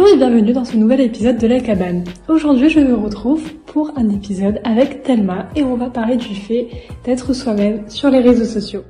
Bonjour 0.00 0.14
et 0.14 0.18
bienvenue 0.18 0.54
dans 0.54 0.64
ce 0.64 0.78
nouvel 0.78 1.02
épisode 1.02 1.36
de 1.36 1.46
La 1.46 1.60
Cabane. 1.60 2.04
Aujourd'hui, 2.26 2.70
je 2.70 2.80
me 2.80 2.94
retrouve 2.94 3.52
pour 3.66 3.92
un 3.98 4.08
épisode 4.08 4.58
avec 4.64 5.02
Thelma 5.02 5.50
et 5.54 5.62
on 5.62 5.76
va 5.76 5.90
parler 5.90 6.16
du 6.16 6.34
fait 6.34 6.68
d'être 7.04 7.34
soi-même 7.34 7.86
sur 7.86 8.08
les 8.08 8.20
réseaux 8.20 8.46
sociaux. 8.46 8.82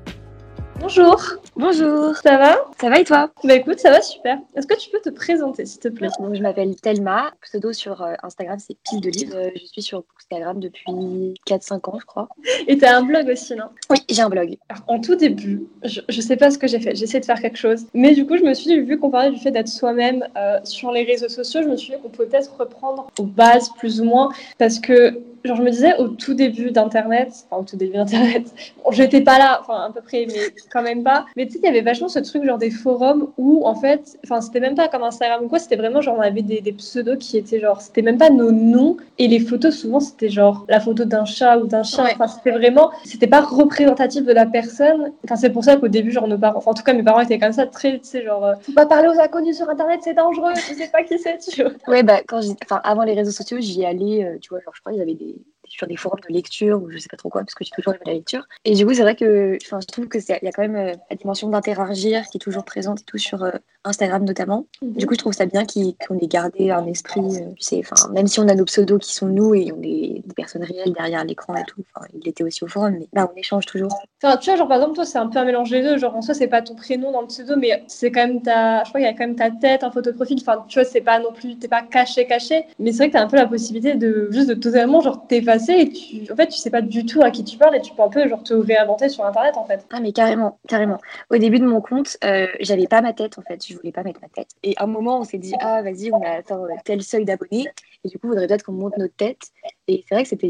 Bonjour 0.81 1.40
Bonjour 1.61 2.17
Ça 2.17 2.39
va? 2.39 2.57
Ça 2.81 2.89
va 2.89 3.01
et 3.01 3.05
toi? 3.05 3.31
Bah 3.45 3.55
écoute, 3.55 3.79
ça 3.81 3.91
va 3.91 4.01
super. 4.01 4.39
Est-ce 4.57 4.67
que 4.67 4.79
tu 4.79 4.89
peux 4.89 4.99
te 4.99 5.11
présenter 5.11 5.67
s'il 5.67 5.79
te 5.79 5.89
plaît? 5.89 6.09
Donc, 6.19 6.35
Je 6.35 6.41
m'appelle 6.41 6.75
Thelma, 6.75 7.33
pseudo 7.43 7.75
sur 7.75 8.01
euh, 8.01 8.15
Instagram 8.23 8.59
c'est 8.59 8.79
Pile 8.83 9.03
de 9.03 9.11
Livre. 9.11 9.37
Euh, 9.37 9.51
je 9.55 9.67
suis 9.67 9.83
sur 9.83 10.03
Instagram 10.19 10.59
depuis 10.59 11.35
4-5 11.47 11.91
ans 11.91 11.99
je 12.01 12.07
crois. 12.07 12.31
Et 12.67 12.79
t'as 12.79 12.97
un 12.97 13.03
blog 13.03 13.29
aussi, 13.29 13.55
non? 13.57 13.67
Oui, 13.91 13.99
j'ai 14.09 14.23
un 14.23 14.31
blog. 14.31 14.57
Alors, 14.71 14.85
en 14.87 15.01
tout 15.01 15.17
début, 15.17 15.65
je, 15.85 16.01
je 16.09 16.21
sais 16.23 16.39
pas 16.39 16.51
ce 16.51 16.57
que 16.57 16.67
j'ai 16.67 16.81
fait, 16.81 16.95
j'ai 16.95 17.05
essayé 17.05 17.21
de 17.21 17.27
faire 17.27 17.43
quelque 17.43 17.59
chose. 17.59 17.85
Mais 17.93 18.15
du 18.15 18.25
coup, 18.25 18.39
je 18.39 18.43
me 18.43 18.55
suis 18.55 18.71
dit, 18.71 18.81
vu 18.81 18.99
qu'on 18.99 19.11
parlait 19.11 19.31
du 19.31 19.39
fait 19.39 19.51
d'être 19.51 19.69
soi-même 19.69 20.27
euh, 20.39 20.61
sur 20.65 20.91
les 20.93 21.03
réseaux 21.05 21.29
sociaux, 21.29 21.61
je 21.63 21.69
me 21.69 21.77
suis 21.77 21.93
dit 21.93 22.01
qu'on 22.01 22.09
pouvait 22.09 22.29
peut-être 22.29 22.57
reprendre 22.59 23.09
aux 23.19 23.25
bases 23.25 23.69
plus 23.79 24.01
ou 24.01 24.05
moins. 24.05 24.31
Parce 24.57 24.79
que, 24.79 25.21
genre, 25.45 25.57
je 25.57 25.63
me 25.63 25.71
disais 25.71 25.97
au 25.99 26.09
tout 26.09 26.35
début 26.35 26.71
d'Internet, 26.71 27.29
enfin 27.51 27.63
au 27.63 27.65
tout 27.65 27.77
début 27.77 27.95
d'Internet, 27.95 28.53
bon, 28.85 28.91
j'étais 28.91 29.21
pas 29.21 29.39
là, 29.39 29.61
enfin 29.61 29.87
à 29.89 29.93
peu 29.93 30.01
près, 30.01 30.27
mais 30.27 30.55
quand 30.71 30.83
même 30.83 31.03
pas. 31.03 31.27
Mais 31.37 31.47
tu 31.47 31.53
sais, 31.53 31.59
il 31.63 31.67
y 31.67 31.69
avait 31.69 31.81
vachement 31.81 32.09
ce 32.09 32.19
truc, 32.19 32.45
genre 32.45 32.59
des 32.59 32.71
forums 32.71 33.29
où 33.39 33.67
en 33.67 33.75
fait, 33.75 34.19
enfin 34.25 34.41
c'était 34.41 34.61
même 34.61 34.75
pas 34.75 34.89
comme 34.89 35.03
Instagram 35.03 35.45
ou 35.45 35.49
quoi, 35.49 35.59
c'était 35.59 35.77
vraiment 35.77 36.01
genre 36.01 36.17
on 36.19 36.23
avait 36.23 36.43
des, 36.43 36.61
des 36.61 36.73
pseudos 36.73 37.19
qui 37.19 37.39
étaient 37.39 37.61
genre, 37.61 37.81
c'était 37.81 38.03
même 38.03 38.19
pas 38.19 38.31
nos 38.31 38.53
noms. 38.53 38.97
Et 39.19 39.29
les 39.29 39.41
photos, 39.41 39.77
souvent, 39.77 40.01
c'était 40.01 40.29
genre 40.29 40.65
la 40.69 40.81
photo 40.81 41.05
d'un 41.05 41.25
chat 41.25 41.59
ou 41.59 41.67
d'un 41.67 41.83
chien. 41.83 42.05
Ouais. 42.05 42.13
Enfin, 42.15 42.29
c'était 42.29 42.51
vraiment, 42.51 42.91
c'était 43.05 43.27
pas 43.27 43.41
représentatif 43.41 44.25
de 44.25 44.33
la 44.33 44.47
personne. 44.47 45.13
Enfin, 45.25 45.37
c'est 45.37 45.51
pour 45.51 45.65
ça 45.65 45.77
qu'au 45.77 45.89
début, 45.89 46.11
genre 46.11 46.29
nos 46.29 46.39
parents, 46.39 46.59
enfin 46.59 46.71
en 46.71 46.75
tout 46.75 46.83
cas 46.83 46.93
mes 46.93 47.03
parents 47.03 47.21
étaient 47.21 47.39
comme 47.39 47.53
ça, 47.53 47.67
très, 47.67 47.99
tu 47.99 48.05
sais, 48.05 48.25
genre, 48.25 48.45
euh, 48.45 48.55
faut 48.63 48.73
pas 48.73 48.87
parler 48.87 49.09
aux 49.09 49.21
inconnus 49.21 49.57
sur 49.57 49.69
Internet, 49.69 50.01
c'est 50.03 50.15
dangereux, 50.15 50.53
je 50.55 50.75
sais 50.75 50.89
pas 50.89 51.03
qui 51.03 51.19
c'est, 51.19 51.39
tu 51.39 51.63
vois. 51.63 51.73
Ouais, 51.89 52.03
bah, 52.03 52.21
quand 52.27 52.41
j'ai... 52.41 52.55
enfin, 52.65 52.81
avant 52.85 53.03
les 53.03 53.15
réseaux 53.15 53.31
sociaux, 53.31 53.59
j'y 53.61 53.85
allais, 53.85 54.25
euh, 54.25 54.39
tu 54.41 54.51
vois, 54.51 54.61
genre, 54.61 54.73
je 54.75 54.81
crois 54.81 54.93
qu'ils 54.93 55.03
avaient 55.03 55.15
des 55.15 55.37
sur 55.71 55.87
des 55.87 55.97
forums 55.97 56.21
de 56.29 56.33
lecture 56.35 56.83
ou 56.83 56.91
je 56.91 56.99
sais 56.99 57.09
pas 57.11 57.17
trop 57.17 57.29
quoi 57.31 57.41
parce 57.43 57.55
que 57.55 57.65
j'ai 57.65 57.71
toujours 57.71 57.95
aimé 57.95 58.03
la 58.07 58.13
lecture 58.15 58.47
et 58.65 58.75
du 58.75 58.85
coup 58.85 58.93
c'est 58.93 59.03
vrai 59.03 59.15
que 59.17 59.57
je 59.63 59.87
trouve 59.87 60.09
que 60.09 60.21
c'est 60.21 60.39
il 60.43 60.45
y 60.45 60.49
a 60.49 60.53
quand 60.53 60.63
même 60.63 60.77
euh, 60.77 60.93
la 61.11 61.17
dimension 61.17 61.49
d'interagir 61.49 62.27
qui 62.27 62.37
est 62.39 62.41
toujours 62.41 62.65
présente 62.65 63.01
et 63.01 63.05
tout 63.05 63.19
sur 63.19 63.43
euh, 63.45 63.53
Instagram 63.85 64.25
notamment 64.25 64.67
du 64.83 65.07
coup 65.07 65.15
je 65.15 65.19
trouve 65.19 65.33
ça 65.33 65.47
bien 65.47 65.65
qu'il- 65.65 65.95
qu'on 66.07 66.19
ait 66.19 66.27
gardé 66.27 66.71
un 66.71 66.87
esprit 66.87 67.21
euh, 67.21 67.53
tu 67.57 67.63
sais 67.63 67.83
même 68.13 68.27
si 68.27 68.41
on 68.41 68.49
a 68.49 68.55
nos 68.55 68.65
pseudos 68.67 68.99
qui 68.99 69.15
sont 69.15 69.29
nous 69.29 69.55
et 69.55 69.73
on 69.73 69.81
est 69.83 70.23
des 70.27 70.35
personnes 70.37 70.65
réelles 70.65 70.93
derrière 70.93 71.25
l'écran 71.25 71.55
et 71.55 71.65
tout 71.65 71.83
il 72.21 72.29
était 72.29 72.45
aussi 72.45 72.65
au 72.65 72.67
forum 72.67 72.97
mais 72.99 73.09
là 73.15 73.31
on 73.33 73.39
échange 73.39 73.65
toujours 73.67 73.91
Enfin, 74.23 74.37
tu 74.37 74.51
vois, 74.51 74.57
genre 74.59 74.69
par 74.69 74.77
exemple, 74.77 74.97
toi, 74.97 75.07
c'est 75.07 75.17
un 75.17 75.29
peu 75.29 75.39
un 75.39 75.47
mélange 75.47 75.71
des 75.71 75.81
deux. 75.81 75.97
Genre, 75.97 76.15
en 76.15 76.21
soi, 76.21 76.35
c'est 76.35 76.47
pas 76.47 76.61
ton 76.61 76.75
prénom 76.75 77.11
dans 77.11 77.23
le 77.23 77.27
pseudo, 77.29 77.55
mais 77.57 77.83
c'est 77.87 78.13
quand 78.13 78.27
même 78.27 78.43
ta. 78.43 78.85
Je 78.85 78.91
crois 78.91 79.01
qu'il 79.01 79.09
y 79.09 79.11
a 79.11 79.15
quand 79.15 79.27
même 79.27 79.35
ta 79.35 79.51
tête, 79.51 79.83
un 79.83 79.91
photo 79.91 80.11
de 80.11 80.17
profil. 80.17 80.37
Enfin, 80.43 80.63
tu 80.69 80.79
vois, 80.79 80.85
c'est 80.85 81.01
pas 81.01 81.19
non 81.19 81.33
plus. 81.33 81.57
T'es 81.57 81.69
pas 81.69 81.81
caché, 81.81 82.27
caché. 82.27 82.67
Mais 82.79 82.93
c'est 82.93 82.99
vrai 82.99 83.09
que 83.09 83.13
t'as 83.15 83.23
un 83.23 83.29
peu 83.29 83.37
la 83.39 83.47
possibilité 83.47 83.95
de 83.95 84.29
juste 84.31 84.51
de 84.51 84.53
totalement, 84.53 85.01
genre, 85.01 85.27
t'effacer 85.27 85.60
et 85.69 85.91
tu. 85.91 86.31
En 86.33 86.37
fait, 86.37 86.49
tu 86.49 86.59
sais 86.59 86.71
pas 86.71 86.83
du 86.83 87.05
tout 87.05 87.23
à 87.23 87.31
qui 87.31 87.45
tu 87.45 87.57
parles 87.59 87.77
et 87.77 87.81
tu 87.81 87.93
peux 87.95 88.03
un 88.03 88.09
peu, 88.09 88.29
genre, 88.29 88.43
te 88.43 88.55
réinventer 88.55 89.09
sur 89.09 89.25
Internet, 89.25 89.57
en 89.57 89.65
fait. 89.65 89.87
Ah 89.91 90.01
mais 90.01 90.13
carrément, 90.13 90.59
carrément. 90.69 90.99
Au 91.31 91.37
début 91.37 91.59
de 91.59 91.67
mon 91.67 91.81
compte, 91.81 92.17
euh, 92.25 92.47
j'avais 92.61 92.87
pas 92.87 93.03
ma 93.03 93.13
tête 93.13 93.39
en 93.39 93.43
fait, 93.43 93.67
je 93.67 93.75
voulais 93.75 93.93
pas 93.93 94.03
mettre 94.03 94.21
ma 94.21 94.29
tête. 94.29 94.51
Et 94.63 94.75
à 94.77 94.85
un 94.85 94.87
moment, 94.87 95.21
on 95.21 95.25
s'est 95.25 95.39
dit 95.39 95.55
ah 95.61 95.83
vas-y, 95.83 96.11
on 96.13 96.23
a 96.23 96.39
atteint 96.39 96.61
tel 96.85 97.03
seuil 97.03 97.25
d'abonnés 97.25 97.67
et 98.05 98.09
du 98.09 98.19
coup, 98.19 98.29
il 98.29 98.31
faudrait 98.31 98.47
peut-être 98.47 98.65
qu'on 98.65 98.73
monte 98.73 98.97
notre 98.97 99.15
tête. 99.15 99.51
Et 99.91 100.05
c'est 100.09 100.15
vrai 100.15 100.23
que 100.23 100.29
c'était 100.29 100.49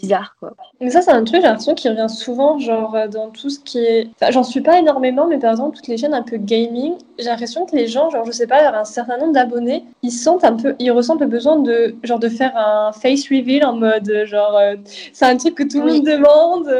bizarre 0.00 0.36
quoi. 0.38 0.52
Mais 0.80 0.90
ça, 0.90 1.02
c'est 1.02 1.10
un 1.10 1.24
truc, 1.24 1.40
j'ai 1.40 1.46
l'impression, 1.48 1.74
qui 1.74 1.88
revient 1.88 2.08
souvent, 2.08 2.58
genre, 2.58 2.94
euh, 2.94 3.08
dans 3.08 3.30
tout 3.30 3.50
ce 3.50 3.58
qui 3.58 3.78
est. 3.78 4.08
Enfin, 4.14 4.30
j'en 4.30 4.44
suis 4.44 4.60
pas 4.60 4.78
énormément, 4.78 5.26
mais 5.26 5.38
par 5.38 5.50
exemple, 5.50 5.74
toutes 5.76 5.88
les 5.88 5.96
chaînes 5.96 6.14
un 6.14 6.22
peu 6.22 6.36
gaming, 6.36 6.94
j'ai 7.18 7.24
l'impression 7.24 7.66
que 7.66 7.74
les 7.74 7.88
gens, 7.88 8.10
genre, 8.10 8.24
je 8.24 8.30
sais 8.30 8.46
pas, 8.46 8.78
un 8.78 8.84
certain 8.84 9.18
nombre 9.18 9.32
d'abonnés, 9.32 9.84
ils 10.02 10.12
sentent 10.12 10.44
un 10.44 10.54
peu. 10.54 10.76
Ils 10.78 10.92
ressentent 10.92 11.20
le 11.20 11.26
besoin 11.26 11.56
de, 11.58 11.96
genre, 12.04 12.20
de 12.20 12.28
faire 12.28 12.56
un 12.56 12.92
face 12.92 13.28
reveal 13.28 13.64
en 13.64 13.74
mode, 13.74 14.24
genre, 14.26 14.56
euh, 14.56 14.76
c'est 15.12 15.24
un 15.24 15.36
truc 15.36 15.56
que 15.56 15.64
tout 15.64 15.80
le 15.80 15.86
Oui. 15.86 15.92
monde 15.96 16.06
demande. 16.06 16.72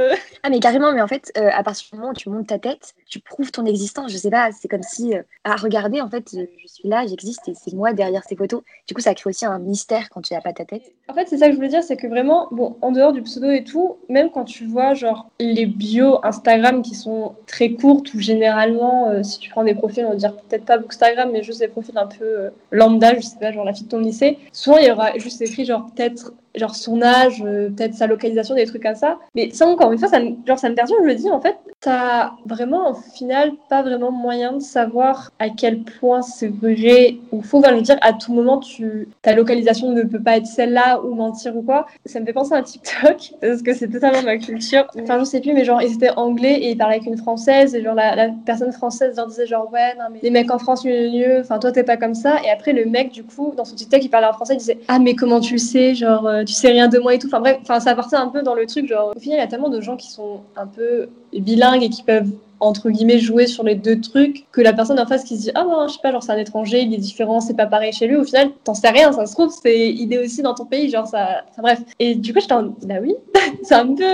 Ah 0.44 0.50
mais 0.50 0.60
carrément, 0.60 0.92
mais 0.92 1.02
en 1.02 1.08
fait, 1.08 1.32
euh, 1.36 1.50
à 1.52 1.64
partir 1.64 1.88
du 1.92 1.98
moment 1.98 2.10
où 2.12 2.14
tu 2.14 2.28
montes 2.28 2.46
ta 2.46 2.58
tête, 2.60 2.94
tu 3.08 3.18
prouves 3.18 3.50
ton 3.50 3.64
existence. 3.66 4.12
Je 4.12 4.16
sais 4.16 4.30
pas, 4.30 4.50
c'est 4.52 4.68
comme 4.68 4.82
si 4.84 5.14
euh, 5.14 5.22
ah 5.42 5.56
regardez 5.56 6.00
en 6.00 6.08
fait, 6.08 6.30
je 6.32 6.68
suis 6.68 6.88
là, 6.88 7.04
j'existe 7.06 7.48
et 7.48 7.54
c'est 7.54 7.74
moi 7.74 7.92
derrière 7.92 8.22
ces 8.22 8.36
photos. 8.36 8.62
Du 8.86 8.94
coup, 8.94 9.00
ça 9.00 9.14
crée 9.14 9.30
aussi 9.30 9.44
un 9.44 9.58
mystère 9.58 10.08
quand 10.10 10.20
tu 10.20 10.34
n'as 10.34 10.40
pas 10.40 10.52
ta 10.52 10.64
tête. 10.64 10.82
En 11.08 11.14
fait, 11.14 11.26
c'est 11.28 11.38
ça 11.38 11.46
que 11.46 11.52
je 11.52 11.56
voulais 11.56 11.68
dire, 11.68 11.82
c'est 11.82 11.95
que 11.96 12.06
vraiment, 12.06 12.48
bon, 12.50 12.76
en 12.82 12.92
dehors 12.92 13.12
du 13.12 13.22
pseudo 13.22 13.50
et 13.50 13.64
tout, 13.64 13.96
même 14.08 14.30
quand 14.30 14.44
tu 14.44 14.66
vois, 14.66 14.94
genre, 14.94 15.30
les 15.38 15.66
bios 15.66 16.18
Instagram 16.24 16.82
qui 16.82 16.94
sont 16.94 17.34
très 17.46 17.70
courtes, 17.70 18.12
ou 18.14 18.20
généralement, 18.20 19.10
euh, 19.10 19.22
si 19.22 19.38
tu 19.38 19.50
prends 19.50 19.64
des 19.64 19.74
profils, 19.74 20.04
on 20.04 20.10
va 20.10 20.16
dire 20.16 20.34
peut-être 20.36 20.64
pas 20.64 20.78
Bookstagram, 20.78 21.30
mais 21.32 21.42
juste 21.42 21.60
des 21.60 21.68
profils 21.68 21.96
un 21.96 22.06
peu 22.06 22.24
euh, 22.24 22.50
lambda, 22.70 23.14
je 23.14 23.20
sais 23.20 23.38
pas, 23.38 23.52
genre 23.52 23.64
la 23.64 23.72
fille 23.72 23.84
de 23.84 23.90
ton 23.90 24.00
lycée, 24.00 24.38
souvent 24.52 24.78
il 24.78 24.86
y 24.86 24.90
aura 24.90 25.16
juste 25.18 25.40
écrit, 25.42 25.64
genre, 25.64 25.86
peut-être 25.94 26.32
genre 26.56 26.74
son 26.74 27.02
âge, 27.02 27.42
euh, 27.44 27.68
peut-être 27.70 27.94
sa 27.94 28.06
localisation, 28.06 28.54
des 28.54 28.66
trucs 28.66 28.82
comme 28.82 28.94
ça. 28.94 29.18
Mais 29.34 29.50
ça, 29.50 29.66
encore 29.66 29.92
une 29.92 29.98
fois, 29.98 30.08
ça, 30.08 30.18
genre, 30.46 30.58
ça 30.58 30.68
me 30.68 30.74
perturbe, 30.74 31.00
je 31.02 31.08
me 31.08 31.14
dis, 31.14 31.30
en 31.30 31.40
fait, 31.40 31.56
t'as 31.80 32.32
vraiment, 32.46 32.90
au 32.90 32.94
final, 32.94 33.52
pas 33.68 33.82
vraiment 33.82 34.10
moyen 34.10 34.54
de 34.54 34.60
savoir 34.60 35.30
à 35.38 35.50
quel 35.50 35.82
point 35.82 36.22
c'est 36.22 36.48
vrai 36.48 37.18
ou 37.32 37.42
faux. 37.42 37.58
Enfin, 37.58 37.70
je 37.70 37.76
veux 37.76 37.82
dire, 37.82 37.98
à 38.00 38.12
tout 38.12 38.32
moment, 38.32 38.58
tu, 38.58 39.08
ta 39.22 39.34
localisation 39.34 39.92
ne 39.92 40.02
peut 40.02 40.22
pas 40.22 40.38
être 40.38 40.46
celle-là 40.46 41.02
ou 41.02 41.14
mentir 41.14 41.56
ou 41.56 41.62
quoi. 41.62 41.86
Ça 42.06 42.20
me 42.20 42.24
fait 42.24 42.32
penser 42.32 42.54
à 42.54 42.58
un 42.58 42.62
TikTok, 42.62 43.34
parce 43.40 43.62
que 43.62 43.74
c'est 43.74 43.88
totalement 43.88 44.22
ma 44.22 44.38
culture. 44.38 44.86
Enfin, 45.00 45.18
je 45.18 45.24
sais 45.24 45.40
plus, 45.40 45.52
mais 45.52 45.64
genre, 45.64 45.82
ils 45.82 45.94
étaient 45.94 46.10
anglais 46.16 46.54
et 46.54 46.70
ils 46.70 46.76
parlaient 46.76 46.96
avec 46.96 47.06
une 47.06 47.18
française, 47.18 47.74
et 47.74 47.82
genre, 47.82 47.94
la, 47.94 48.30
personne 48.44 48.72
française 48.72 49.16
leur 49.16 49.26
disait, 49.26 49.46
genre, 49.46 49.70
ouais, 49.72 49.94
non, 49.96 50.06
mais 50.12 50.20
les 50.22 50.30
mecs 50.30 50.50
en 50.50 50.58
France, 50.58 50.84
mieux, 50.84 51.10
mieux, 51.10 51.40
enfin, 51.40 51.58
toi, 51.58 51.72
t'es 51.72 51.84
pas 51.84 51.96
comme 51.96 52.14
ça. 52.14 52.36
Et 52.44 52.50
après, 52.50 52.72
le 52.72 52.86
mec, 52.86 53.12
du 53.12 53.24
coup, 53.24 53.52
dans 53.56 53.64
son 53.64 53.76
TikTok, 53.76 54.02
il 54.02 54.08
parlait 54.08 54.26
en 54.26 54.32
français, 54.32 54.54
il 54.54 54.58
disait, 54.58 54.78
ah, 54.88 54.98
mais 54.98 55.14
comment 55.14 55.40
tu 55.40 55.58
sais, 55.58 55.94
genre, 55.94 56.26
euh, 56.26 56.44
tu 56.46 56.54
sais 56.54 56.68
rien 56.68 56.88
de 56.88 56.98
moi 56.98 57.14
et 57.14 57.18
tout. 57.18 57.26
Enfin, 57.26 57.40
bref, 57.40 57.58
enfin, 57.62 57.80
ça 57.80 57.94
partait 57.94 58.16
un 58.16 58.28
peu 58.28 58.42
dans 58.42 58.54
le 58.54 58.66
truc, 58.66 58.86
genre, 58.86 59.12
au 59.14 59.20
final, 59.20 59.38
il 59.38 59.40
y 59.40 59.44
a 59.44 59.46
tellement 59.46 59.68
de 59.68 59.80
gens 59.80 59.96
qui 59.96 60.10
sont 60.10 60.40
un 60.56 60.66
peu 60.66 61.08
bilingues 61.32 61.82
et 61.82 61.90
qui 61.90 62.02
peuvent 62.02 62.30
entre 62.60 62.90
guillemets 62.90 63.18
jouer 63.18 63.46
sur 63.46 63.62
les 63.64 63.74
deux 63.74 64.00
trucs 64.00 64.46
que 64.52 64.60
la 64.60 64.72
personne 64.72 64.98
en 64.98 65.06
face 65.06 65.24
qui 65.24 65.36
se 65.36 65.42
dit 65.42 65.50
ah 65.54 65.64
non 65.64 65.88
je 65.88 65.94
sais 65.94 66.00
pas 66.02 66.12
genre 66.12 66.22
c'est 66.22 66.32
un 66.32 66.38
étranger 66.38 66.80
il 66.82 66.94
est 66.94 66.98
différent 66.98 67.40
c'est 67.40 67.54
pas 67.56 67.66
pareil 67.66 67.92
chez 67.92 68.06
lui 68.06 68.16
au 68.16 68.24
final 68.24 68.50
t'en 68.64 68.74
sais 68.74 68.88
rien 68.88 69.12
ça 69.12 69.26
se 69.26 69.32
trouve 69.32 69.54
c'est 69.62 69.90
il 69.90 70.12
est 70.12 70.18
aussi 70.18 70.42
dans 70.42 70.54
ton 70.54 70.64
pays 70.64 70.90
genre 70.90 71.06
ça 71.06 71.44
enfin, 71.50 71.62
bref 71.62 71.80
et 71.98 72.14
du 72.14 72.32
coup 72.32 72.40
j'étais 72.40 72.54
en 72.54 72.74
bah 72.84 72.96
oui 73.00 73.14
c'est 73.62 73.74
un 73.74 73.94
peu 73.94 74.04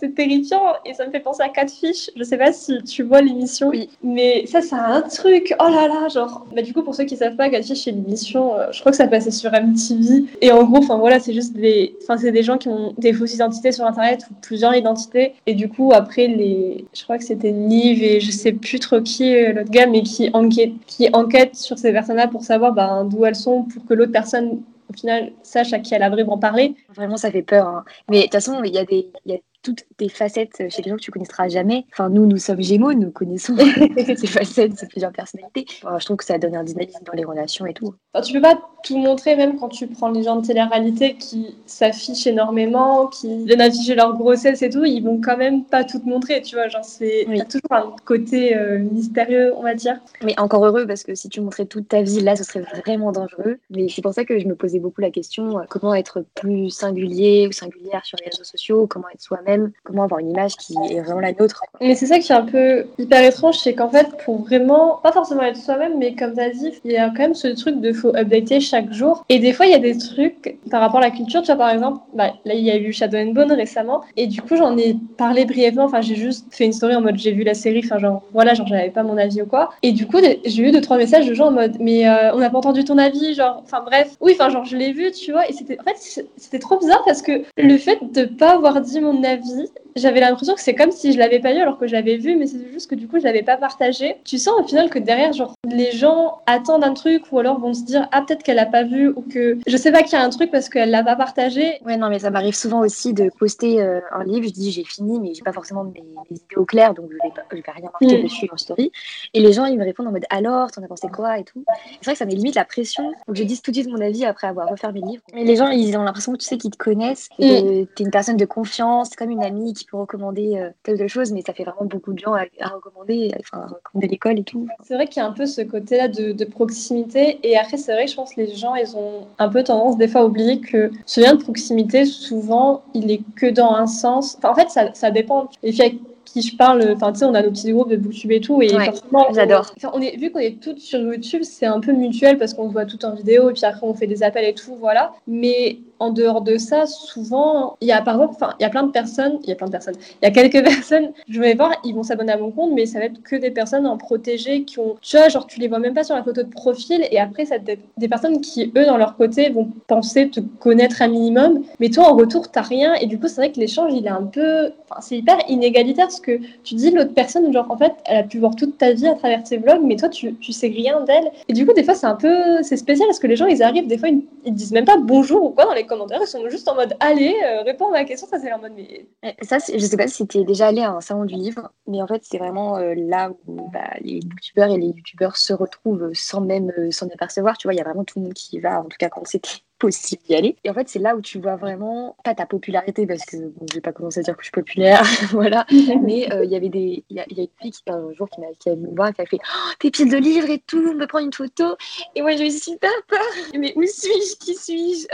c'est 0.00 0.14
terrifiant 0.14 0.74
et 0.84 0.94
ça 0.94 1.06
me 1.06 1.10
fait 1.10 1.20
penser 1.20 1.42
à 1.42 1.48
Catfish 1.48 2.10
je 2.16 2.22
sais 2.22 2.38
pas 2.38 2.52
si 2.52 2.82
tu 2.82 3.02
vois 3.02 3.20
l'émission 3.20 3.68
Oui. 3.68 3.88
mais 4.02 4.46
ça 4.46 4.60
c'est 4.60 4.74
un 4.74 5.02
truc 5.02 5.54
oh 5.60 5.68
là 5.68 5.88
là 5.88 6.08
genre 6.08 6.46
bah 6.54 6.62
du 6.62 6.72
coup 6.72 6.82
pour 6.82 6.94
ceux 6.94 7.04
qui 7.04 7.16
savent 7.16 7.36
pas 7.36 7.48
Catfish 7.48 7.84
c'est 7.84 7.92
l'émission 7.92 8.54
euh, 8.58 8.66
je 8.72 8.80
crois 8.80 8.92
que 8.92 8.98
ça 8.98 9.06
passait 9.08 9.30
sur 9.30 9.50
MTV 9.52 10.24
et 10.40 10.52
en 10.52 10.64
gros 10.64 10.78
enfin 10.78 10.98
voilà 10.98 11.20
c'est 11.20 11.32
juste 11.32 11.54
des 11.54 11.96
enfin 12.02 12.16
c'est 12.18 12.32
des 12.32 12.42
gens 12.42 12.58
qui 12.58 12.68
ont 12.68 12.94
des 12.98 13.12
fausses 13.12 13.34
identités 13.34 13.72
sur 13.72 13.84
internet 13.84 14.26
ou 14.30 14.34
plusieurs 14.42 14.74
identités 14.74 15.34
et 15.46 15.54
du 15.54 15.68
coup 15.68 15.92
après 15.92 16.26
les 16.26 16.84
je 16.94 17.02
crois 17.04 17.18
que 17.18 17.24
c'était 17.24 17.52
Et 17.90 18.20
je 18.20 18.30
sais 18.30 18.52
plus 18.52 18.78
trop 18.80 19.00
qui 19.02 19.24
est 19.32 19.52
l'autre 19.52 19.70
gars 19.70 19.86
mais 19.86 20.02
qui 20.02 20.30
enquête 20.32 20.72
qui 20.86 21.08
enquête 21.12 21.54
sur 21.56 21.78
ces 21.78 21.92
personnes-là 21.92 22.28
pour 22.28 22.42
savoir 22.42 22.72
ben, 22.72 23.04
d'où 23.04 23.24
elles 23.26 23.34
sont 23.36 23.64
pour 23.64 23.84
que 23.86 23.94
l'autre 23.94 24.12
personne 24.12 24.62
au 24.88 24.92
final 24.94 25.32
sache 25.42 25.72
à 25.72 25.80
qui 25.80 25.94
elle 25.94 26.02
a 26.02 26.10
vraiment 26.10 26.38
parlé 26.38 26.74
Vraiment, 26.94 27.16
ça 27.16 27.30
fait 27.30 27.42
peur. 27.42 27.66
hein. 27.68 27.84
Mais 28.10 28.18
de 28.18 28.22
toute 28.24 28.32
façon, 28.32 28.62
il 28.64 28.74
y 28.74 28.78
a 28.78 28.84
des, 28.84 29.10
il 29.26 29.32
y 29.32 29.34
a 29.36 29.38
toutes 29.64 29.84
des 29.98 30.08
facettes 30.08 30.62
chez 30.68 30.82
les 30.82 30.90
gens 30.90 30.96
que 30.96 31.00
tu 31.02 31.10
connaîtras 31.10 31.48
jamais. 31.48 31.86
Enfin, 31.92 32.08
nous, 32.10 32.26
nous 32.26 32.36
sommes 32.36 32.62
Gémeaux, 32.62 32.92
nous 32.92 33.10
connaissons 33.10 33.56
ces 34.16 34.26
facettes, 34.26 34.76
ces 34.78 34.86
plusieurs 34.86 35.10
personnalités. 35.12 35.64
Enfin, 35.82 35.98
je 35.98 36.04
trouve 36.04 36.18
que 36.18 36.24
ça 36.24 36.38
donne 36.38 36.54
un 36.54 36.62
dynamisme 36.62 37.02
dans 37.04 37.14
les 37.14 37.24
relations 37.24 37.66
et 37.66 37.72
tout. 37.74 37.94
Enfin, 38.12 38.22
tu 38.24 38.32
peux 38.34 38.40
pas 38.42 38.60
tout 38.84 38.98
montrer, 38.98 39.34
même 39.36 39.56
quand 39.58 39.70
tu 39.70 39.86
prends 39.86 40.10
les 40.10 40.22
gens 40.22 40.36
de 40.36 40.46
télé-réalité 40.46 41.16
qui 41.16 41.56
s'affichent 41.66 42.26
énormément, 42.26 43.06
qui 43.06 43.44
viennent 43.46 43.62
afficher 43.62 43.94
leur 43.94 44.14
grossesse 44.16 44.60
et 44.62 44.68
tout, 44.70 44.84
ils 44.84 45.00
vont 45.02 45.20
quand 45.24 45.36
même 45.38 45.64
pas 45.64 45.82
tout 45.84 45.98
te 45.98 46.06
montrer, 46.06 46.42
tu 46.42 46.54
vois. 46.56 46.68
Genre, 46.68 46.84
c'est 46.84 47.24
Oui. 47.28 47.40
toujours 47.48 47.62
un 47.70 47.96
côté 48.04 48.56
euh, 48.56 48.78
mystérieux, 48.78 49.54
on 49.56 49.62
va 49.62 49.74
dire. 49.74 49.98
Mais 50.22 50.38
encore 50.38 50.64
heureux, 50.66 50.86
parce 50.86 51.02
que 51.02 51.14
si 51.14 51.28
tu 51.30 51.40
montrais 51.40 51.64
toute 51.64 51.88
ta 51.88 52.02
vie, 52.02 52.20
là, 52.20 52.36
ce 52.36 52.44
serait 52.44 52.64
vraiment 52.84 53.12
dangereux. 53.12 53.58
Mais 53.70 53.88
c'est 53.88 54.02
pour 54.02 54.12
ça 54.12 54.24
que 54.26 54.38
je 54.38 54.46
me 54.46 54.54
posais 54.54 54.78
beaucoup 54.78 55.00
la 55.00 55.10
question 55.10 55.58
euh, 55.58 55.62
comment 55.70 55.94
être 55.94 56.24
plus 56.34 56.68
singulier 56.70 57.46
ou 57.48 57.52
singulière 57.52 58.04
sur 58.04 58.18
les 58.22 58.26
réseaux 58.30 58.44
sociaux, 58.44 58.86
comment 58.86 59.08
être 59.12 59.22
soi-même, 59.22 59.53
comment 59.82 60.04
avoir 60.04 60.20
une 60.20 60.30
image 60.30 60.56
qui 60.56 60.74
est 60.90 61.00
vraiment 61.00 61.20
la 61.20 61.32
nôtre. 61.32 61.62
Mais 61.80 61.94
c'est 61.94 62.06
ça 62.06 62.18
qui 62.18 62.32
est 62.32 62.34
un 62.34 62.44
peu 62.44 62.86
hyper 62.98 63.22
étrange, 63.22 63.58
c'est 63.58 63.74
qu'en 63.74 63.88
fait, 63.88 64.08
pour 64.24 64.42
vraiment, 64.42 65.00
pas 65.02 65.12
forcément 65.12 65.42
être 65.42 65.56
soi-même, 65.56 65.98
mais 65.98 66.14
comme 66.14 66.34
t'as 66.34 66.50
dit, 66.50 66.72
il 66.84 66.92
y 66.92 66.96
a 66.96 67.08
quand 67.08 67.18
même 67.18 67.34
ce 67.34 67.48
truc 67.48 67.80
de 67.80 67.92
faut 67.92 68.14
updater 68.16 68.60
chaque 68.60 68.92
jour. 68.92 69.24
Et 69.28 69.38
des 69.38 69.52
fois, 69.52 69.66
il 69.66 69.72
y 69.72 69.74
a 69.74 69.78
des 69.78 69.96
trucs 69.96 70.58
par 70.70 70.80
rapport 70.80 70.98
à 70.98 71.04
la 71.04 71.10
culture, 71.10 71.42
tu 71.42 71.46
vois, 71.46 71.56
par 71.56 71.70
exemple, 71.70 72.00
bah, 72.14 72.32
là, 72.44 72.54
il 72.54 72.64
y 72.64 72.70
a 72.70 72.76
eu 72.76 72.92
Shadow 72.92 73.18
and 73.18 73.32
Bone 73.32 73.52
récemment, 73.52 74.02
et 74.16 74.26
du 74.26 74.42
coup, 74.42 74.56
j'en 74.56 74.76
ai 74.76 74.96
parlé 75.16 75.44
brièvement, 75.44 75.84
enfin, 75.84 76.00
j'ai 76.00 76.16
juste 76.16 76.46
fait 76.54 76.64
une 76.64 76.72
story 76.72 76.94
en 76.94 77.00
mode 77.00 77.16
j'ai 77.16 77.32
vu 77.32 77.44
la 77.44 77.54
série, 77.54 77.82
enfin, 77.84 77.98
genre, 77.98 78.22
voilà, 78.32 78.54
genre, 78.54 78.66
j'avais 78.66 78.90
pas 78.90 79.02
mon 79.02 79.16
avis 79.16 79.42
ou 79.42 79.46
quoi. 79.46 79.70
Et 79.82 79.92
du 79.92 80.06
coup, 80.06 80.18
j'ai 80.44 80.62
eu 80.62 80.70
deux, 80.70 80.80
trois 80.80 80.96
messages 80.96 81.26
de 81.26 81.34
gens 81.34 81.48
en 81.48 81.52
mode, 81.52 81.76
mais 81.80 82.08
euh, 82.08 82.34
on 82.34 82.38
n'a 82.38 82.50
pas 82.50 82.58
entendu 82.58 82.84
ton 82.84 82.98
avis, 82.98 83.34
genre, 83.34 83.62
enfin, 83.64 83.82
bref, 83.84 84.16
oui, 84.20 84.32
enfin, 84.34 84.50
genre, 84.50 84.64
je 84.64 84.76
l'ai 84.76 84.92
vu, 84.92 85.10
tu 85.12 85.32
vois, 85.32 85.48
et 85.48 85.52
c'était, 85.52 85.78
en 85.80 85.84
fait, 85.84 86.24
c'était 86.36 86.58
trop 86.58 86.78
bizarre 86.78 87.02
parce 87.04 87.22
que 87.22 87.42
le 87.56 87.76
fait 87.78 87.98
de 88.12 88.24
pas 88.24 88.52
avoir 88.52 88.80
dit 88.80 89.00
mon 89.00 89.22
avis, 89.24 89.43
vie, 89.44 89.68
j'avais 89.96 90.20
l'impression 90.20 90.54
que 90.54 90.60
c'est 90.60 90.74
comme 90.74 90.90
si 90.90 91.12
je 91.12 91.18
l'avais 91.18 91.38
pas 91.38 91.52
vu 91.52 91.60
alors 91.60 91.78
que 91.78 91.86
je 91.86 91.92
l'avais 91.92 92.16
vu, 92.16 92.36
mais 92.36 92.46
c'est 92.46 92.70
juste 92.72 92.90
que 92.90 92.94
du 92.94 93.06
coup, 93.06 93.18
je 93.18 93.24
l'avais 93.24 93.42
pas 93.42 93.56
partagé. 93.56 94.16
Tu 94.24 94.38
sens 94.38 94.60
au 94.60 94.66
final 94.66 94.90
que 94.90 94.98
derrière, 94.98 95.32
genre, 95.32 95.54
les 95.70 95.92
gens 95.92 96.40
attendent 96.46 96.84
un 96.84 96.94
truc 96.94 97.24
ou 97.30 97.38
alors 97.38 97.60
vont 97.60 97.74
se 97.74 97.84
dire, 97.84 98.08
ah, 98.12 98.22
peut-être 98.22 98.42
qu'elle 98.42 98.58
a 98.58 98.66
pas 98.66 98.82
vu 98.82 99.08
ou 99.08 99.22
que 99.22 99.58
je 99.66 99.76
sais 99.76 99.92
pas 99.92 100.02
qu'il 100.02 100.18
y 100.18 100.20
a 100.20 100.24
un 100.24 100.30
truc 100.30 100.50
parce 100.50 100.68
qu'elle 100.68 100.90
l'a 100.90 101.04
pas 101.04 101.16
partagé. 101.16 101.78
Ouais, 101.84 101.96
non, 101.96 102.08
mais 102.08 102.18
ça 102.18 102.30
m'arrive 102.30 102.54
souvent 102.54 102.80
aussi 102.80 103.12
de 103.12 103.30
poster 103.38 103.80
euh, 103.80 104.00
un 104.12 104.24
livre, 104.24 104.46
je 104.48 104.52
dis 104.52 104.72
j'ai 104.72 104.84
fini, 104.84 105.20
mais 105.20 105.34
j'ai 105.34 105.42
pas 105.42 105.52
forcément 105.52 105.84
mes, 105.84 106.02
idées 106.30 106.42
au 106.56 106.64
clair, 106.64 106.94
donc 106.94 107.10
je 107.10 107.16
vais, 107.22 107.34
pas, 107.34 107.42
je 107.52 107.56
vais 107.56 107.62
rien 107.66 107.90
marquer 108.00 108.18
mm. 108.18 108.22
dessus 108.22 108.48
en 108.52 108.56
story. 108.56 108.90
Et 109.32 109.40
les 109.40 109.52
gens, 109.52 109.66
ils 109.66 109.78
me 109.78 109.84
répondent 109.84 110.08
en 110.08 110.12
mode 110.12 110.26
alors, 110.30 110.70
t'en 110.70 110.82
as 110.82 110.88
pensé 110.88 111.08
quoi 111.08 111.38
et 111.38 111.44
tout. 111.44 111.64
C'est 112.00 112.04
vrai 112.04 112.12
que 112.12 112.18
ça 112.18 112.26
met 112.26 112.34
limite 112.34 112.56
la 112.56 112.64
pression, 112.64 113.12
donc 113.26 113.36
je 113.36 113.44
dis 113.44 113.60
tout 113.60 113.70
de 113.70 113.76
suite 113.76 113.88
mon 113.88 114.00
avis 114.00 114.24
après 114.24 114.46
avoir 114.46 114.68
refait 114.68 114.90
mes 114.92 115.00
livres. 115.00 115.22
Mais 115.32 115.44
les 115.44 115.56
gens, 115.56 115.68
ils 115.68 115.96
ont 115.96 116.02
l'impression 116.02 116.32
que 116.32 116.38
tu 116.38 116.46
sais 116.46 116.58
qu'ils 116.58 116.70
te 116.70 116.78
connaissent, 116.78 117.28
et 117.38 117.62
mm. 117.62 117.86
t'es 117.94 118.04
une 118.04 118.10
personne 118.10 118.36
de 118.36 118.44
confiance, 118.44 119.10
comme 119.14 119.30
une 119.34 119.44
amie 119.44 119.74
qui 119.74 119.84
peut 119.84 119.96
recommander 119.96 120.56
euh, 120.56 120.70
telle 120.82 120.98
de 120.98 121.06
choses, 121.06 121.32
mais 121.32 121.42
ça 121.46 121.52
fait 121.52 121.64
vraiment 121.64 121.84
beaucoup 121.84 122.12
de 122.12 122.18
gens 122.18 122.34
à, 122.34 122.68
recommander, 122.68 123.32
enfin, 123.40 123.64
à 123.64 123.66
recommander 123.66 124.08
l'école 124.08 124.38
et 124.38 124.44
tout. 124.44 124.66
C'est 124.82 124.94
vrai 124.94 125.06
qu'il 125.06 125.22
y 125.22 125.24
a 125.24 125.28
un 125.28 125.32
peu 125.32 125.46
ce 125.46 125.62
côté-là 125.62 126.08
de, 126.08 126.32
de 126.32 126.44
proximité, 126.44 127.38
et 127.42 127.56
après, 127.56 127.76
c'est 127.76 127.92
vrai, 127.92 128.06
je 128.06 128.14
pense 128.14 128.34
que 128.34 128.40
les 128.40 128.54
gens, 128.54 128.74
ils 128.74 128.96
ont 128.96 129.26
un 129.38 129.48
peu 129.48 129.62
tendance 129.62 129.96
des 129.96 130.08
fois 130.08 130.22
à 130.22 130.24
oublier 130.24 130.60
que 130.60 130.90
ce 131.06 131.20
lien 131.20 131.34
de 131.34 131.42
proximité, 131.42 132.04
souvent, 132.04 132.82
il 132.94 133.10
est 133.10 133.22
que 133.36 133.46
dans 133.46 133.72
un 133.72 133.86
sens. 133.86 134.36
Enfin, 134.38 134.50
en 134.50 134.54
fait, 134.54 134.70
ça, 134.70 134.92
ça 134.94 135.10
dépend. 135.10 135.48
Les 135.62 135.72
filles 135.72 136.00
qui 136.24 136.42
je 136.42 136.56
parle, 136.56 136.92
enfin, 136.96 137.12
tu 137.12 137.20
sais, 137.20 137.24
on 137.24 137.34
a 137.34 137.42
nos 137.42 137.50
petits 137.50 137.72
groupes 137.72 137.90
de 137.90 137.96
Booktube 137.96 138.32
et 138.32 138.40
tout, 138.40 138.60
et 138.60 138.68
forcément, 138.68 139.26
j'adore. 139.32 139.72
On, 139.92 140.00
est, 140.00 140.16
vu 140.16 140.30
qu'on 140.30 140.40
est 140.40 140.60
toutes 140.60 140.80
sur 140.80 140.98
YouTube, 140.98 141.42
c'est 141.44 141.66
un 141.66 141.80
peu 141.80 141.92
mutuel 141.92 142.38
parce 142.38 142.54
qu'on 142.54 142.68
se 142.68 142.72
voit 142.72 142.86
tout 142.86 143.04
en 143.04 143.14
vidéo, 143.14 143.50
et 143.50 143.52
puis 143.52 143.64
après, 143.64 143.86
on 143.86 143.94
fait 143.94 144.06
des 144.06 144.22
appels 144.22 144.44
et 144.44 144.54
tout, 144.54 144.76
voilà. 144.80 145.12
Mais 145.26 145.78
en 145.98 146.10
dehors 146.10 146.40
de 146.40 146.56
ça, 146.56 146.86
souvent, 146.86 147.76
il 147.80 147.88
y 147.88 147.92
a 147.92 148.02
par 148.02 148.14
exemple, 148.14 148.34
enfin, 148.34 148.54
il 148.58 148.62
y 148.62 148.66
a 148.66 148.70
plein 148.70 148.82
de 148.82 148.90
personnes, 148.90 149.38
il 149.42 149.48
y 149.48 149.52
a 149.52 149.54
plein 149.54 149.66
de 149.66 149.72
personnes, 149.72 149.94
il 150.22 150.24
y 150.24 150.28
a 150.28 150.30
quelques 150.30 150.62
personnes, 150.64 151.12
je 151.28 151.40
vais 151.40 151.54
voir, 151.54 151.72
ils 151.84 151.94
vont 151.94 152.02
s'abonner 152.02 152.32
à 152.32 152.36
mon 152.36 152.50
compte, 152.50 152.72
mais 152.72 152.86
ça 152.86 152.98
va 152.98 153.06
être 153.06 153.22
que 153.22 153.36
des 153.36 153.50
personnes 153.50 153.86
en 153.86 153.96
protégé 153.96 154.64
qui 154.64 154.78
ont, 154.78 154.96
tu 155.00 155.16
vois, 155.16 155.28
genre, 155.28 155.46
tu 155.46 155.60
les 155.60 155.68
vois 155.68 155.78
même 155.78 155.94
pas 155.94 156.04
sur 156.04 156.14
la 156.14 156.22
photo 156.22 156.42
de 156.42 156.50
profil, 156.50 157.06
et 157.10 157.18
après, 157.18 157.44
ça 157.44 157.58
des, 157.58 157.78
des 157.96 158.08
personnes 158.08 158.40
qui, 158.40 158.72
eux, 158.76 158.84
dans 158.84 158.96
leur 158.96 159.16
côté, 159.16 159.50
vont 159.50 159.70
penser 159.86 160.30
te 160.30 160.40
connaître 160.40 161.02
un 161.02 161.08
minimum, 161.08 161.62
mais 161.80 161.90
toi, 161.90 162.10
en 162.10 162.16
retour, 162.16 162.50
t'as 162.50 162.62
rien, 162.62 162.94
et 162.94 163.06
du 163.06 163.18
coup, 163.18 163.28
c'est 163.28 163.36
vrai 163.36 163.52
que 163.52 163.60
l'échange, 163.60 163.92
il 163.94 164.06
est 164.06 164.10
un 164.10 164.24
peu, 164.24 164.72
enfin, 164.88 165.00
c'est 165.00 165.16
hyper 165.18 165.38
inégalitaire, 165.48 166.06
parce 166.06 166.20
que 166.20 166.38
tu 166.64 166.74
dis 166.74 166.90
l'autre 166.90 167.14
personne, 167.14 167.52
genre, 167.52 167.70
en 167.70 167.76
fait, 167.76 167.92
elle 168.06 168.18
a 168.18 168.22
pu 168.24 168.38
voir 168.38 168.56
toute 168.56 168.78
ta 168.78 168.92
vie 168.92 169.06
à 169.06 169.14
travers 169.14 169.42
tes 169.42 169.58
vlogs, 169.58 169.82
mais 169.84 169.96
toi, 169.96 170.08
tu, 170.08 170.34
tu 170.36 170.52
sais 170.52 170.68
rien 170.68 171.00
d'elle, 171.02 171.30
et 171.48 171.52
du 171.52 171.66
coup, 171.66 171.72
des 171.72 171.84
fois, 171.84 171.94
c'est 171.94 172.06
un 172.06 172.16
peu, 172.16 172.62
c'est 172.62 172.76
spécial, 172.76 173.06
parce 173.06 173.18
que 173.18 173.26
les 173.26 173.36
gens, 173.36 173.46
ils 173.46 173.62
arrivent, 173.62 173.86
des 173.86 173.98
fois, 173.98 174.08
ils, 174.08 174.22
ils 174.44 174.54
disent 174.54 174.72
même 174.72 174.84
pas 174.84 174.96
bonjour 174.96 175.44
ou 175.44 175.50
quoi 175.50 175.64
dans 175.64 175.72
les 175.74 175.83
commentaires, 175.86 176.20
ils 176.22 176.26
sont 176.26 176.48
juste 176.48 176.68
en 176.68 176.74
mode 176.74 176.94
allez, 177.00 177.34
euh, 177.44 177.62
réponds 177.62 177.88
à 177.88 177.92
ma 177.92 178.04
question, 178.04 178.26
ça 178.26 178.38
c'est 178.38 178.52
en 178.52 178.58
mode 178.58 178.72
mais. 178.74 179.06
Eh, 179.22 179.44
ça, 179.44 179.58
je 179.58 179.78
sais 179.78 179.96
pas 179.96 180.08
si 180.08 180.26
tu 180.26 180.44
déjà 180.44 180.68
allé 180.68 180.80
à 180.80 180.90
un 180.90 181.00
salon 181.00 181.24
du 181.24 181.34
livre, 181.34 181.70
mais 181.86 182.02
en 182.02 182.06
fait, 182.06 182.22
c'est 182.24 182.38
vraiment 182.38 182.76
euh, 182.76 182.94
là 182.96 183.30
où 183.46 183.68
bah, 183.72 183.90
les 184.00 184.20
youtubeurs 184.20 184.70
et 184.70 184.78
les 184.78 184.88
youtubeurs 184.88 185.36
se 185.36 185.52
retrouvent 185.52 186.12
sans 186.14 186.40
même 186.40 186.72
euh, 186.78 186.90
s'en 186.90 187.08
apercevoir. 187.08 187.58
Tu 187.58 187.66
vois, 187.66 187.74
il 187.74 187.78
y 187.78 187.80
a 187.80 187.84
vraiment 187.84 188.04
tout 188.04 188.18
le 188.18 188.24
monde 188.24 188.34
qui 188.34 188.60
va, 188.60 188.80
en 188.80 188.84
tout 188.84 188.96
cas 188.98 189.08
quand 189.08 189.26
c'était 189.26 189.60
possible 189.78 190.22
d'y 190.24 190.34
aller. 190.34 190.56
Et 190.64 190.70
en 190.70 190.74
fait, 190.74 190.88
c'est 190.88 190.98
là 190.98 191.16
où 191.16 191.20
tu 191.20 191.38
vois 191.40 191.56
vraiment, 191.56 192.16
pas 192.24 192.34
ta 192.34 192.46
popularité, 192.46 193.06
parce 193.06 193.24
que 193.24 193.36
bon, 193.36 193.66
je 193.68 193.74
vais 193.74 193.80
pas 193.80 193.92
commencer 193.92 194.20
à 194.20 194.22
dire 194.22 194.36
que 194.36 194.42
je 194.42 194.46
suis 194.46 194.52
populaire, 194.52 195.02
voilà, 195.30 195.66
mais 195.70 196.28
il 196.42 196.50
y 196.50 196.56
avait 196.56 196.68
des, 196.68 197.04
il 197.10 197.16
y, 197.16 197.20
a, 197.20 197.24
une 197.28 197.48
fille 197.60 197.70
qui, 197.70 197.82
un 197.88 198.12
jour 198.12 198.28
qui 198.28 198.40
m'a 198.40 198.46
qui 198.58 198.70
me 198.70 198.94
voir, 198.94 199.12
qui 199.12 199.22
a 199.22 199.26
fait 199.26 199.38
oh, 199.42 199.70
tes 199.78 199.90
piles 199.90 200.10
de 200.10 200.16
livres 200.16 200.50
et 200.50 200.62
tout, 200.66 200.78
on 200.78 200.94
me 200.94 201.06
prendre 201.06 201.26
une 201.26 201.32
photo. 201.32 201.76
Et 202.14 202.22
moi, 202.22 202.36
j'ai 202.36 202.46
eu 202.46 202.50
super 202.50 202.90
peur. 203.08 203.20
Mais 203.58 203.72
où 203.76 203.82
suis-je 203.82 204.36
Qui 204.36 204.54
suis-je? 204.54 205.06